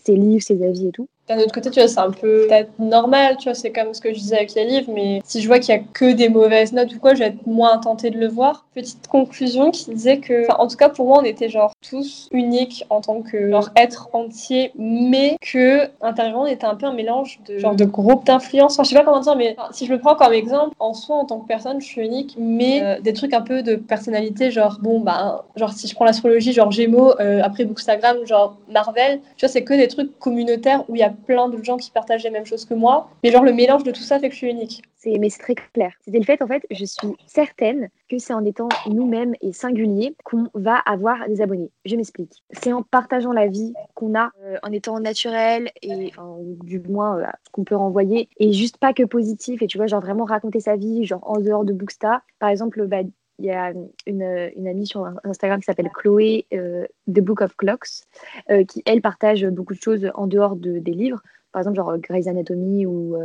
ses 0.02 0.16
livres, 0.16 0.42
ses 0.42 0.62
avis 0.62 0.88
et 0.88 0.92
tout. 0.92 1.08
D'un 1.26 1.38
autre 1.38 1.52
côté, 1.52 1.70
tu 1.70 1.80
vois, 1.80 1.88
c'est 1.88 2.00
un 2.00 2.10
peu 2.10 2.46
normal, 2.78 3.38
tu 3.38 3.44
vois, 3.44 3.54
c'est 3.54 3.72
comme 3.72 3.94
ce 3.94 4.00
que 4.02 4.10
je 4.10 4.18
disais 4.18 4.36
avec 4.36 4.54
les 4.54 4.66
livres, 4.66 4.92
mais 4.94 5.22
si 5.24 5.40
je 5.40 5.46
vois 5.46 5.58
qu'il 5.58 5.74
y 5.74 5.78
a 5.78 5.80
que 5.80 6.12
des 6.12 6.28
mauvaises 6.28 6.74
notes 6.74 6.94
ou 6.94 6.98
quoi, 6.98 7.14
je 7.14 7.20
vais 7.20 7.28
être 7.28 7.46
moins 7.46 7.78
tentée 7.78 8.10
de 8.10 8.18
le 8.18 8.28
voir. 8.28 8.66
Petite 8.74 9.08
conclusion 9.08 9.70
qui 9.70 9.90
disait 9.90 10.18
que, 10.18 10.52
en 10.52 10.66
tout 10.68 10.76
cas 10.76 10.90
pour 10.90 11.06
moi, 11.06 11.20
on 11.22 11.24
était 11.24 11.48
genre 11.48 11.72
tous 11.80 12.28
uniques 12.30 12.84
en 12.90 13.00
tant 13.00 13.22
que 13.22 13.50
genre 13.50 13.70
être 13.74 14.10
entier, 14.12 14.72
mais 14.76 15.38
que 15.40 15.88
intérieurement 16.02 16.42
on 16.42 16.46
était 16.46 16.66
un 16.66 16.74
peu 16.74 16.84
un 16.84 16.92
mélange 16.92 17.40
de 17.46 17.56
genre 17.58 17.74
de 17.74 17.86
groupe 17.86 18.26
d'influence. 18.26 18.74
Enfin, 18.74 18.84
je 18.84 18.90
sais 18.90 18.94
pas 18.94 19.04
comment 19.04 19.20
dire, 19.20 19.36
mais 19.36 19.56
si 19.72 19.86
je 19.86 19.92
me 19.92 19.98
prends 19.98 20.16
comme 20.16 20.34
exemple, 20.34 20.74
en 20.78 20.92
soi 20.92 21.16
en 21.16 21.24
tant 21.24 21.40
que 21.40 21.46
personne, 21.46 21.80
je 21.80 21.86
suis 21.86 22.02
unique, 22.02 22.36
mais 22.38 22.82
euh, 22.82 23.00
des 23.00 23.14
trucs 23.14 23.32
un 23.32 23.40
peu 23.40 23.62
de 23.62 23.76
personnalité, 23.76 24.50
genre 24.50 24.78
bon 24.82 25.00
bah, 25.00 25.46
genre 25.56 25.72
si 25.72 25.88
je 25.88 25.94
prends 25.94 26.04
l'astrologie, 26.04 26.52
genre 26.52 26.70
Gémeaux, 26.70 27.18
euh, 27.20 27.40
après 27.42 27.64
Bookstagram, 27.64 28.26
genre 28.26 28.58
Marvel, 28.68 29.20
tu 29.36 29.46
vois, 29.46 29.48
c'est 29.50 29.64
que 29.64 29.72
des 29.72 29.88
trucs 29.88 30.18
communautaires 30.18 30.84
où 30.88 30.96
il 30.96 30.98
y 30.98 31.02
a 31.02 31.13
plein 31.14 31.48
de 31.48 31.62
gens 31.62 31.76
qui 31.76 31.90
partagent 31.90 32.24
les 32.24 32.30
mêmes 32.30 32.46
choses 32.46 32.64
que 32.64 32.74
moi. 32.74 33.08
Mais 33.22 33.30
genre, 33.30 33.44
le 33.44 33.52
mélange 33.52 33.84
de 33.84 33.90
tout 33.90 34.02
ça 34.02 34.18
fait 34.18 34.28
que 34.28 34.34
je 34.34 34.38
suis 34.38 34.50
unique. 34.50 34.82
C'est, 34.96 35.18
mais 35.18 35.28
c'est 35.28 35.40
très 35.40 35.54
clair. 35.54 35.92
C'était 36.00 36.18
le 36.18 36.24
fait, 36.24 36.40
en 36.40 36.46
fait, 36.46 36.64
je 36.70 36.84
suis 36.84 37.14
certaine 37.26 37.90
que 38.08 38.18
c'est 38.18 38.32
en 38.32 38.44
étant 38.44 38.68
nous-mêmes 38.86 39.34
et 39.40 39.52
singuliers 39.52 40.16
qu'on 40.24 40.48
va 40.54 40.76
avoir 40.76 41.28
des 41.28 41.42
abonnés. 41.42 41.70
Je 41.84 41.96
m'explique. 41.96 42.42
C'est 42.52 42.72
en 42.72 42.82
partageant 42.82 43.32
la 43.32 43.46
vie 43.46 43.74
qu'on 43.94 44.14
a, 44.14 44.30
euh, 44.42 44.56
en 44.62 44.72
étant 44.72 44.98
naturel 45.00 45.70
et 45.82 46.12
du 46.62 46.80
moins 46.80 47.18
euh, 47.18 47.26
qu'on 47.52 47.64
peut 47.64 47.76
renvoyer, 47.76 48.28
et 48.38 48.52
juste 48.52 48.78
pas 48.78 48.92
que 48.92 49.02
positif. 49.02 49.62
Et 49.62 49.66
tu 49.66 49.76
vois, 49.76 49.86
genre 49.86 50.00
vraiment 50.00 50.24
raconter 50.24 50.60
sa 50.60 50.76
vie, 50.76 51.04
genre 51.04 51.22
en 51.22 51.38
dehors 51.38 51.64
de 51.64 51.72
Booksta. 51.72 52.22
Par 52.38 52.48
exemple, 52.48 52.86
bah, 52.86 53.02
il 53.38 53.46
y 53.46 53.50
a 53.50 53.72
une, 54.06 54.50
une, 54.56 54.68
amie 54.68 54.86
sur 54.86 55.08
Instagram 55.24 55.60
qui 55.60 55.64
s'appelle 55.64 55.90
Chloé 55.92 56.46
euh, 56.52 56.86
The 57.08 57.20
Book 57.20 57.40
of 57.40 57.56
Clocks, 57.56 58.04
euh, 58.50 58.64
qui 58.64 58.82
elle 58.86 59.02
partage 59.02 59.44
beaucoup 59.46 59.74
de 59.74 59.80
choses 59.80 60.08
en 60.14 60.26
dehors 60.26 60.56
de, 60.56 60.78
des 60.78 60.92
livres, 60.92 61.20
par 61.52 61.60
exemple 61.60 61.76
genre 61.76 61.98
Grey's 61.98 62.26
Anatomy 62.26 62.86
ou 62.86 63.16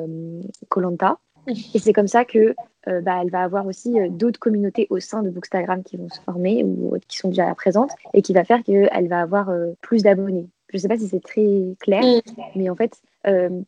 Colanta. 0.69 1.19
Euh, 1.47 1.53
et 1.73 1.79
c'est 1.79 1.93
comme 1.93 2.07
ça 2.07 2.25
que 2.25 2.55
bah, 2.85 3.19
elle 3.21 3.29
va 3.29 3.43
avoir 3.43 3.67
aussi 3.67 3.95
d'autres 4.09 4.39
communautés 4.39 4.87
au 4.89 4.99
sein 4.99 5.21
de 5.21 5.29
Bookstagram 5.29 5.83
qui 5.83 5.97
vont 5.97 6.09
se 6.09 6.19
former 6.21 6.63
ou 6.63 6.97
qui 7.07 7.17
sont 7.17 7.29
déjà 7.29 7.53
présentes 7.53 7.91
et 8.13 8.23
qui 8.23 8.33
va 8.33 8.43
faire 8.43 8.63
qu'elle 8.63 9.07
va 9.07 9.21
avoir 9.21 9.51
plus 9.81 10.01
d'abonnés. 10.01 10.49
Je 10.69 10.77
ne 10.77 10.81
sais 10.81 10.87
pas 10.87 10.97
si 10.97 11.07
c'est 11.07 11.21
très 11.21 11.75
clair, 11.79 12.01
mm. 12.03 12.41
mais 12.55 12.69
en 12.69 12.75
fait, 12.75 12.99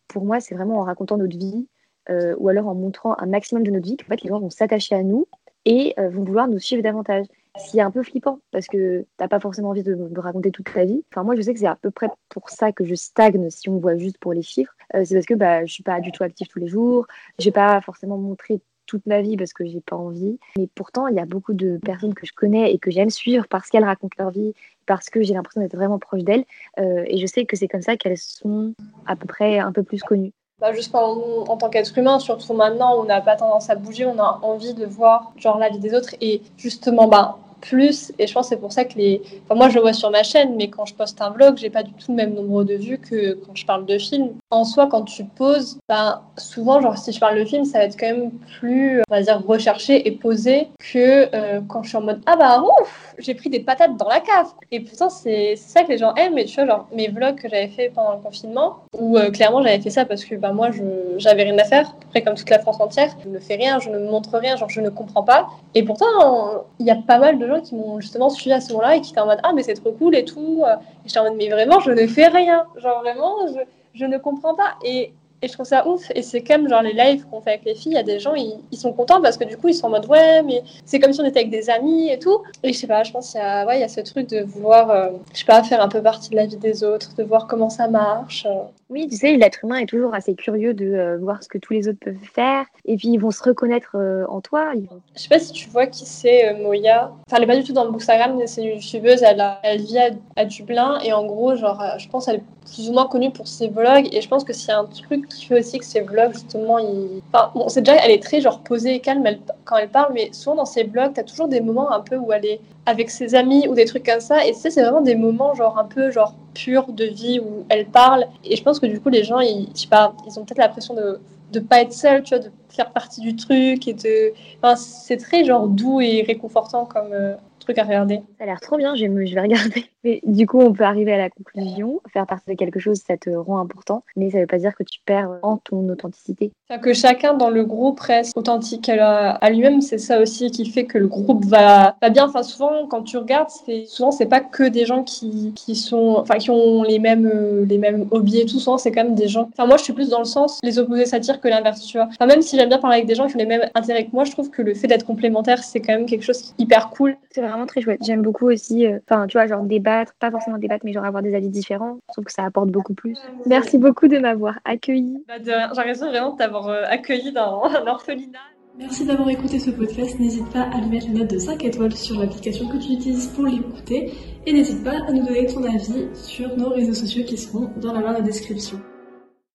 pour 0.07 0.25
moi, 0.25 0.39
c'est 0.39 0.55
vraiment 0.55 0.79
en 0.79 0.83
racontant 0.83 1.17
notre 1.17 1.37
vie 1.37 1.67
ou 2.09 2.49
alors 2.49 2.67
en 2.67 2.73
montrant 2.73 3.15
un 3.19 3.27
maximum 3.27 3.63
de 3.63 3.69
notre 3.69 3.85
vie 3.85 3.97
qu'en 3.97 4.07
fait, 4.07 4.23
les 4.23 4.29
gens 4.29 4.39
vont 4.39 4.49
s'attacher 4.49 4.95
à 4.95 5.03
nous 5.03 5.27
et 5.65 5.93
euh, 5.99 6.09
vont 6.09 6.23
vouloir 6.23 6.47
nous 6.47 6.59
suivre 6.59 6.81
davantage. 6.81 7.25
C'est 7.57 7.81
un 7.81 7.91
peu 7.91 8.01
flippant 8.01 8.39
parce 8.51 8.67
que 8.67 9.05
t'as 9.17 9.27
pas 9.27 9.39
forcément 9.39 9.69
envie 9.69 9.83
de, 9.83 9.97
raconter 10.17 10.51
toute 10.51 10.71
ta 10.71 10.85
vie. 10.85 11.03
Enfin, 11.11 11.23
moi, 11.23 11.35
je 11.35 11.41
sais 11.41 11.53
que 11.53 11.59
c'est 11.59 11.65
à 11.65 11.75
peu 11.75 11.91
près 11.91 12.07
pour 12.29 12.49
ça 12.49 12.71
que 12.71 12.85
je 12.85 12.95
stagne 12.95 13.49
si 13.49 13.67
on 13.67 13.77
voit 13.77 13.97
juste 13.97 14.17
pour 14.19 14.33
les 14.33 14.41
chiffres. 14.41 14.73
Euh, 14.95 15.03
c'est 15.03 15.15
parce 15.15 15.25
que 15.25 15.33
bah, 15.33 15.65
je 15.65 15.73
suis 15.73 15.83
pas 15.83 15.99
du 15.99 16.11
tout 16.11 16.23
active 16.23 16.47
tous 16.47 16.59
les 16.59 16.67
jours. 16.67 17.07
Je 17.39 17.45
vais 17.45 17.51
pas 17.51 17.81
forcément 17.81 18.17
montrer 18.17 18.61
toute 18.85 19.05
ma 19.05 19.21
vie 19.21 19.37
parce 19.37 19.53
que 19.53 19.65
j'ai 19.65 19.81
pas 19.81 19.97
envie. 19.97 20.39
Mais 20.57 20.67
pourtant, 20.75 21.07
il 21.07 21.15
y 21.15 21.19
a 21.19 21.25
beaucoup 21.25 21.53
de 21.53 21.77
personnes 21.83 22.13
que 22.13 22.25
je 22.25 22.33
connais 22.33 22.73
et 22.73 22.79
que 22.79 22.89
j'aime 22.89 23.09
suivre 23.09 23.47
parce 23.49 23.69
qu'elles 23.69 23.85
racontent 23.85 24.15
leur 24.17 24.31
vie, 24.31 24.53
parce 24.85 25.09
que 25.09 25.21
j'ai 25.21 25.33
l'impression 25.33 25.61
d'être 25.61 25.75
vraiment 25.75 25.99
proche 25.99 26.23
d'elles. 26.23 26.45
Euh, 26.79 27.03
et 27.05 27.17
je 27.17 27.25
sais 27.25 27.45
que 27.45 27.55
c'est 27.55 27.67
comme 27.67 27.81
ça 27.81 27.97
qu'elles 27.97 28.17
sont 28.17 28.73
à 29.05 29.15
peu 29.15 29.27
près 29.27 29.59
un 29.59 29.71
peu 29.71 29.83
plus 29.83 30.01
connues 30.01 30.33
bah, 30.61 30.73
juste 30.73 30.93
en, 30.95 31.57
tant 31.57 31.69
qu'être 31.69 31.97
humain, 31.97 32.19
surtout 32.19 32.53
maintenant 32.53 32.95
on 32.97 33.03
n'a 33.03 33.19
pas 33.19 33.35
tendance 33.35 33.69
à 33.69 33.75
bouger, 33.75 34.05
on 34.05 34.19
a 34.19 34.39
envie 34.43 34.73
de 34.73 34.85
voir 34.85 35.33
genre 35.37 35.57
la 35.57 35.69
vie 35.69 35.79
des 35.79 35.93
autres 35.93 36.15
et 36.21 36.41
justement 36.57 37.07
bah 37.07 37.39
plus. 37.61 38.11
Et 38.19 38.27
je 38.27 38.33
pense 38.33 38.47
que 38.47 38.55
c'est 38.55 38.61
pour 38.61 38.73
ça 38.73 38.83
que 38.85 38.95
les. 38.95 39.21
Enfin, 39.45 39.55
moi, 39.55 39.69
je 39.69 39.75
le 39.75 39.81
vois 39.81 39.93
sur 39.93 40.11
ma 40.11 40.23
chaîne, 40.23 40.55
mais 40.55 40.69
quand 40.69 40.85
je 40.85 40.93
poste 40.93 41.21
un 41.21 41.29
vlog, 41.29 41.57
j'ai 41.57 41.69
pas 41.69 41.83
du 41.83 41.93
tout 41.93 42.11
le 42.11 42.15
même 42.15 42.33
nombre 42.33 42.63
de 42.63 42.75
vues 42.75 42.97
que 42.97 43.33
quand 43.33 43.55
je 43.55 43.65
parle 43.65 43.85
de 43.85 43.97
film. 43.97 44.31
En 44.51 44.65
soi, 44.65 44.87
quand 44.87 45.03
tu 45.03 45.23
poses, 45.23 45.79
ben, 45.87 46.21
souvent, 46.37 46.81
genre, 46.81 46.97
si 46.97 47.13
je 47.13 47.19
parle 47.21 47.37
de 47.37 47.45
film, 47.45 47.63
ça 47.63 47.79
va 47.79 47.85
être 47.85 47.97
quand 47.97 48.07
même 48.07 48.31
plus, 48.59 49.01
on 49.09 49.13
va 49.13 49.21
dire, 49.21 49.41
recherché 49.47 50.05
et 50.05 50.11
posé 50.11 50.67
que 50.91 51.33
euh, 51.33 51.61
quand 51.69 51.83
je 51.83 51.89
suis 51.89 51.97
en 51.97 52.01
mode 52.01 52.21
Ah 52.25 52.35
bah, 52.35 52.61
ouf, 52.61 53.15
j'ai 53.17 53.33
pris 53.33 53.49
des 53.49 53.61
patates 53.61 53.95
dans 53.95 54.09
la 54.09 54.19
cave. 54.19 54.47
Et 54.71 54.81
pourtant, 54.81 55.09
c'est 55.09 55.55
ça 55.55 55.83
que 55.83 55.87
les 55.87 55.97
gens 55.97 56.13
aiment. 56.15 56.37
Et 56.37 56.43
tu 56.43 56.55
vois, 56.55 56.65
genre, 56.65 56.87
mes 56.93 57.07
vlogs 57.07 57.35
que 57.35 57.47
j'avais 57.47 57.69
fait 57.69 57.93
pendant 57.95 58.11
le 58.11 58.21
confinement, 58.21 58.79
où 58.97 59.17
euh, 59.17 59.31
clairement, 59.31 59.63
j'avais 59.63 59.79
fait 59.79 59.89
ça 59.89 60.03
parce 60.03 60.25
que 60.25 60.35
bah, 60.35 60.51
moi, 60.51 60.69
j'avais 61.15 61.43
rien 61.43 61.57
à 61.57 61.63
faire. 61.63 61.95
Après, 62.07 62.21
comme 62.21 62.35
toute 62.35 62.49
la 62.49 62.59
France 62.59 62.81
entière, 62.81 63.15
je 63.23 63.29
ne 63.29 63.39
fais 63.39 63.55
rien, 63.55 63.79
je 63.79 63.89
ne 63.89 63.99
montre 63.99 64.37
rien, 64.37 64.57
genre, 64.57 64.69
je 64.69 64.81
ne 64.81 64.89
comprends 64.89 65.23
pas. 65.23 65.47
Et 65.75 65.83
pourtant, 65.83 66.65
il 66.77 66.85
y 66.85 66.91
a 66.91 66.95
pas 66.95 67.19
mal 67.19 67.39
de 67.39 67.51
qui 67.61 67.75
m'ont 67.75 68.01
justement 68.01 68.29
suivi 68.29 68.51
à 68.51 68.59
ce 68.59 68.73
moment-là 68.73 68.97
et 68.97 69.01
qui 69.01 69.11
étaient 69.11 69.21
en 69.21 69.27
mode 69.27 69.39
Ah, 69.43 69.53
mais 69.55 69.63
c'est 69.63 69.75
trop 69.75 69.93
cool 69.93 70.13
et 70.13 70.25
tout. 70.25 70.63
Et 71.05 71.07
j'étais 71.07 71.19
en 71.19 71.23
mode 71.23 71.35
Mais 71.37 71.47
vraiment, 71.47 71.79
je 71.79 71.91
ne 71.91 72.05
fais 72.05 72.27
rien. 72.27 72.65
Genre 72.77 73.01
vraiment, 73.01 73.35
je, 73.47 73.61
je 73.93 74.05
ne 74.05 74.17
comprends 74.17 74.55
pas. 74.55 74.77
Et 74.83 75.13
et 75.41 75.47
je 75.47 75.53
trouve 75.53 75.65
ça 75.65 75.87
ouf. 75.87 76.11
Et 76.15 76.21
c'est 76.21 76.41
comme 76.41 76.67
genre 76.69 76.81
les 76.81 76.93
lives 76.93 77.25
qu'on 77.29 77.41
fait 77.41 77.51
avec 77.51 77.65
les 77.65 77.75
filles, 77.75 77.93
il 77.93 77.95
y 77.95 77.99
a 77.99 78.03
des 78.03 78.19
gens, 78.19 78.35
ils, 78.35 78.59
ils, 78.71 78.77
sont 78.77 78.93
contents 78.93 79.21
parce 79.21 79.37
que 79.37 79.43
du 79.43 79.57
coup, 79.57 79.69
ils 79.69 79.73
sont 79.73 79.87
en 79.87 79.89
mode 79.89 80.05
ouais, 80.07 80.43
mais 80.43 80.63
c'est 80.85 80.99
comme 80.99 81.13
si 81.13 81.21
on 81.21 81.25
était 81.25 81.39
avec 81.39 81.51
des 81.51 81.69
amis 81.69 82.09
et 82.09 82.19
tout. 82.19 82.41
Et 82.63 82.73
je 82.73 82.77
sais 82.77 82.87
pas, 82.87 83.03
je 83.03 83.11
pense 83.11 83.31
qu'il 83.31 83.39
y 83.39 83.43
a, 83.43 83.65
ouais, 83.65 83.77
il 83.77 83.81
y 83.81 83.83
a 83.83 83.87
ce 83.87 84.01
truc 84.01 84.29
de 84.29 84.41
vouloir, 84.41 84.89
euh, 84.91 85.09
je 85.33 85.39
sais 85.39 85.45
pas, 85.45 85.63
faire 85.63 85.81
un 85.81 85.89
peu 85.89 86.01
partie 86.01 86.29
de 86.29 86.35
la 86.35 86.45
vie 86.45 86.57
des 86.57 86.83
autres, 86.83 87.15
de 87.15 87.23
voir 87.23 87.47
comment 87.47 87.69
ça 87.69 87.87
marche. 87.87 88.45
Oui, 88.89 89.07
tu 89.07 89.15
sais, 89.15 89.37
l'être 89.37 89.63
humain 89.63 89.77
est 89.77 89.85
toujours 89.85 90.13
assez 90.13 90.35
curieux 90.35 90.73
de 90.73 90.85
euh, 90.85 91.17
voir 91.17 91.41
ce 91.41 91.47
que 91.47 91.57
tous 91.57 91.73
les 91.73 91.87
autres 91.87 91.99
peuvent 91.99 92.15
faire. 92.33 92.65
Et 92.85 92.97
puis, 92.97 93.07
ils 93.07 93.17
vont 93.17 93.31
se 93.31 93.41
reconnaître 93.41 93.95
euh, 93.95 94.25
en 94.27 94.41
toi. 94.41 94.73
Je 95.15 95.21
sais 95.21 95.29
pas 95.29 95.39
si 95.39 95.53
tu 95.53 95.69
vois 95.69 95.87
qui 95.87 96.05
c'est 96.05 96.53
Moya. 96.55 97.11
Enfin, 97.25 97.37
elle 97.37 97.43
est 97.43 97.47
pas 97.47 97.55
du 97.55 97.63
tout 97.63 97.73
dans 97.73 97.85
le 97.85 97.91
Bookstagram, 97.91 98.35
mais 98.37 98.47
c'est 98.47 98.61
une 98.61 98.75
youtubeuse. 98.75 99.23
Elle, 99.23 99.43
elle 99.63 99.81
vit 99.81 99.97
à, 100.35 100.45
Dublin. 100.45 100.99
Et 101.05 101.13
en 101.13 101.25
gros, 101.25 101.55
genre, 101.55 101.81
je 101.97 102.07
pense 102.09 102.25
qu'elle 102.25 102.37
est 102.37 102.43
plus 102.65 102.89
ou 102.89 102.93
moins 102.93 103.07
connue 103.07 103.31
pour 103.31 103.47
ses 103.47 103.69
vlogs. 103.69 104.09
Et 104.11 104.21
je 104.21 104.27
pense 104.27 104.43
que 104.43 104.53
c'est 104.53 104.73
un 104.73 104.85
truc 104.85 105.30
qui 105.35 105.45
fait 105.45 105.59
aussi 105.59 105.79
que 105.79 105.85
ses 105.85 106.01
vlogs, 106.01 106.33
justement, 106.33 106.79
il... 106.79 107.21
enfin, 107.31 107.51
bon, 107.55 107.69
c'est 107.69 107.81
déjà, 107.81 107.97
elle 108.03 108.11
est 108.11 108.21
très 108.21 108.41
genre 108.41 108.59
posée 108.59 108.95
et 108.95 108.99
calme 108.99 109.23
quand 109.65 109.77
elle 109.77 109.89
parle, 109.89 110.13
mais 110.13 110.29
souvent 110.33 110.55
dans 110.55 110.65
ses 110.65 110.83
vlogs, 110.83 111.13
t'as 111.13 111.23
toujours 111.23 111.47
des 111.47 111.61
moments 111.61 111.91
un 111.91 112.01
peu 112.01 112.17
où 112.17 112.31
elle 112.31 112.45
est 112.45 112.61
avec 112.85 113.09
ses 113.09 113.35
amis 113.35 113.67
ou 113.67 113.75
des 113.75 113.85
trucs 113.85 114.05
comme 114.05 114.19
ça. 114.19 114.45
Et 114.45 114.53
sais, 114.53 114.69
c'est 114.69 114.81
vraiment 114.81 115.01
des 115.01 115.15
moments 115.15 115.53
genre 115.55 115.77
un 115.77 115.85
peu 115.85 116.11
genre 116.11 116.35
purs 116.53 116.91
de 116.91 117.05
vie 117.05 117.39
où 117.39 117.65
elle 117.69 117.85
parle. 117.85 118.25
Et 118.43 118.55
je 118.55 118.63
pense 118.63 118.79
que 118.79 118.85
du 118.85 118.99
coup, 118.99 119.09
les 119.09 119.23
gens, 119.23 119.39
ils, 119.39 119.69
je 119.75 119.81
sais 119.81 119.87
pas, 119.87 120.13
ils 120.27 120.39
ont 120.39 120.45
peut-être 120.45 120.59
l'impression 120.59 120.93
de 120.93 121.19
de 121.51 121.59
pas 121.59 121.81
être 121.81 121.93
seul, 121.93 122.23
tu 122.23 122.35
vois, 122.35 122.43
de 122.43 122.51
faire 122.69 122.91
partie 122.91 123.21
du 123.21 123.35
truc 123.35 123.87
et 123.87 123.93
de. 123.93 124.33
Enfin, 124.61 124.75
c'est 124.75 125.17
très 125.17 125.43
genre 125.43 125.67
doux 125.67 126.01
et 126.01 126.23
réconfortant 126.23 126.85
comme, 126.85 127.11
euh, 127.13 127.35
truc 127.61 127.77
à 127.77 127.83
regarder. 127.83 128.21
Ça 128.37 128.43
a 128.43 128.45
l'air 128.45 128.59
trop 128.59 128.77
bien, 128.77 128.95
je 128.95 129.05
vais, 129.05 129.25
je 129.25 129.35
vais 129.35 129.41
regarder. 129.41 129.85
Mais 130.03 130.21
du 130.23 130.47
coup, 130.47 130.59
on 130.59 130.73
peut 130.73 130.83
arriver 130.83 131.13
à 131.13 131.17
la 131.17 131.29
conclusion. 131.29 132.01
Faire 132.11 132.25
partie 132.25 132.49
de 132.49 132.55
quelque 132.55 132.79
chose, 132.79 133.01
ça 133.05 133.17
te 133.17 133.29
rend 133.29 133.59
important, 133.59 134.03
mais 134.15 134.31
ça 134.31 134.39
veut 134.39 134.47
pas 134.47 134.57
dire 134.57 134.73
que 134.75 134.81
tu 134.81 134.99
perds 135.05 135.29
en 135.43 135.57
ton 135.57 135.87
authenticité. 135.89 136.51
Que 136.81 136.93
chacun 136.93 137.35
dans 137.35 137.51
le 137.51 137.63
groupe 137.65 137.99
reste 137.99 138.35
authentique 138.35 138.89
à, 138.89 139.49
lui-même, 139.51 139.81
c'est 139.81 139.99
ça 139.99 140.19
aussi 140.19 140.49
qui 140.49 140.65
fait 140.65 140.85
que 140.85 140.97
le 140.97 141.07
groupe 141.07 141.45
va, 141.45 141.97
va 142.01 142.09
bien. 142.09 142.25
Enfin, 142.25 142.41
souvent, 142.41 142.87
quand 142.87 143.03
tu 143.03 143.17
regardes, 143.17 143.51
c'est, 143.51 143.85
souvent, 143.85 144.09
c'est 144.09 144.25
pas 144.25 144.39
que 144.39 144.63
des 144.63 144.85
gens 144.85 145.03
qui, 145.03 145.53
qui 145.55 145.75
sont, 145.75 146.15
enfin, 146.17 146.39
qui 146.39 146.49
ont 146.49 146.81
les 146.81 146.97
mêmes, 146.97 147.29
euh, 147.31 147.63
les 147.65 147.77
mêmes 147.77 148.07
hobbies 148.09 148.39
et 148.39 148.45
tout. 148.47 148.57
Souvent, 148.57 148.79
c'est 148.79 148.91
quand 148.91 149.03
même 149.03 149.13
des 149.13 149.27
gens. 149.27 149.49
Enfin, 149.53 149.67
moi, 149.67 149.77
je 149.77 149.83
suis 149.83 149.93
plus 149.93 150.09
dans 150.09 150.19
le 150.19 150.25
sens 150.25 150.59
les 150.63 150.79
opposés 150.79 151.05
s'attirent 151.05 151.41
que 151.41 151.47
l'inverse, 151.47 151.81
tu 151.81 151.97
vois. 151.97 152.07
Enfin, 152.07 152.25
même 152.25 152.41
si 152.41 152.57
j'aime 152.57 152.69
bien 152.69 152.77
parler 152.79 152.97
avec 152.97 153.07
des 153.07 153.15
gens 153.15 153.27
qui 153.27 153.35
ont 153.35 153.39
les 153.39 153.45
mêmes 153.45 153.69
intérêts 153.75 154.05
que 154.05 154.11
moi, 154.13 154.23
je 154.23 154.31
trouve 154.31 154.49
que 154.49 154.61
le 154.61 154.73
fait 154.73 154.87
d'être 154.87 155.05
complémentaire, 155.05 155.63
c'est 155.63 155.79
quand 155.79 155.93
même 155.93 156.05
quelque 156.05 156.23
chose 156.23 156.41
qui 156.41 156.51
est 156.51 156.63
hyper 156.63 156.89
cool. 156.89 157.17
C'est 157.31 157.41
vraiment 157.51 157.65
très 157.65 157.81
chouette. 157.81 157.99
J'aime 158.05 158.21
beaucoup 158.21 158.49
aussi, 158.49 158.85
euh, 158.85 158.99
enfin, 159.09 159.27
tu 159.27 159.37
vois, 159.37 159.47
genre 159.47 159.63
débattre, 159.63 160.13
pas 160.19 160.31
forcément 160.31 160.57
débattre, 160.57 160.85
mais 160.85 160.93
genre 160.93 161.05
avoir 161.05 161.23
des 161.23 161.35
avis 161.35 161.49
différents. 161.49 161.99
Je 162.09 162.13
trouve 162.13 162.25
que 162.25 162.31
ça 162.31 162.43
apporte 162.43 162.69
beaucoup 162.69 162.93
plus. 162.93 163.17
Merci 163.45 163.77
beaucoup 163.77 164.07
de 164.07 164.17
m'avoir 164.17 164.59
accueilli. 164.65 165.23
Bah, 165.27 165.35
J'ai 165.43 165.81
raison 165.81 166.09
vraiment 166.09 166.33
de 166.33 166.37
t'avoir 166.37 166.67
euh, 166.67 166.83
accueilli 166.87 167.31
dans 167.31 167.63
un 167.65 167.87
orphelinat. 167.87 168.39
Merci 168.77 169.05
d'avoir 169.05 169.29
écouté 169.29 169.59
ce 169.59 169.69
podcast. 169.69 170.17
N'hésite 170.19 170.49
pas 170.51 170.61
à 170.61 170.79
lui 170.79 170.89
mettre 170.89 171.07
une 171.07 171.19
note 171.19 171.29
de 171.29 171.37
5 171.37 171.63
étoiles 171.65 171.93
sur 171.93 172.19
l'application 172.19 172.67
que 172.69 172.77
tu 172.77 172.93
utilises 172.93 173.27
pour 173.27 173.45
l'écouter. 173.45 174.13
Et 174.45 174.53
n'hésite 174.53 174.83
pas 174.83 174.95
à 175.07 175.11
nous 175.11 175.25
donner 175.25 175.45
ton 175.45 175.63
avis 175.63 176.07
sur 176.13 176.55
nos 176.57 176.69
réseaux 176.69 176.93
sociaux 176.93 177.23
qui 177.25 177.37
seront 177.37 177.69
dans 177.77 177.93
la 177.93 178.01
barre 178.01 178.17
de 178.17 178.23
description. 178.23 178.79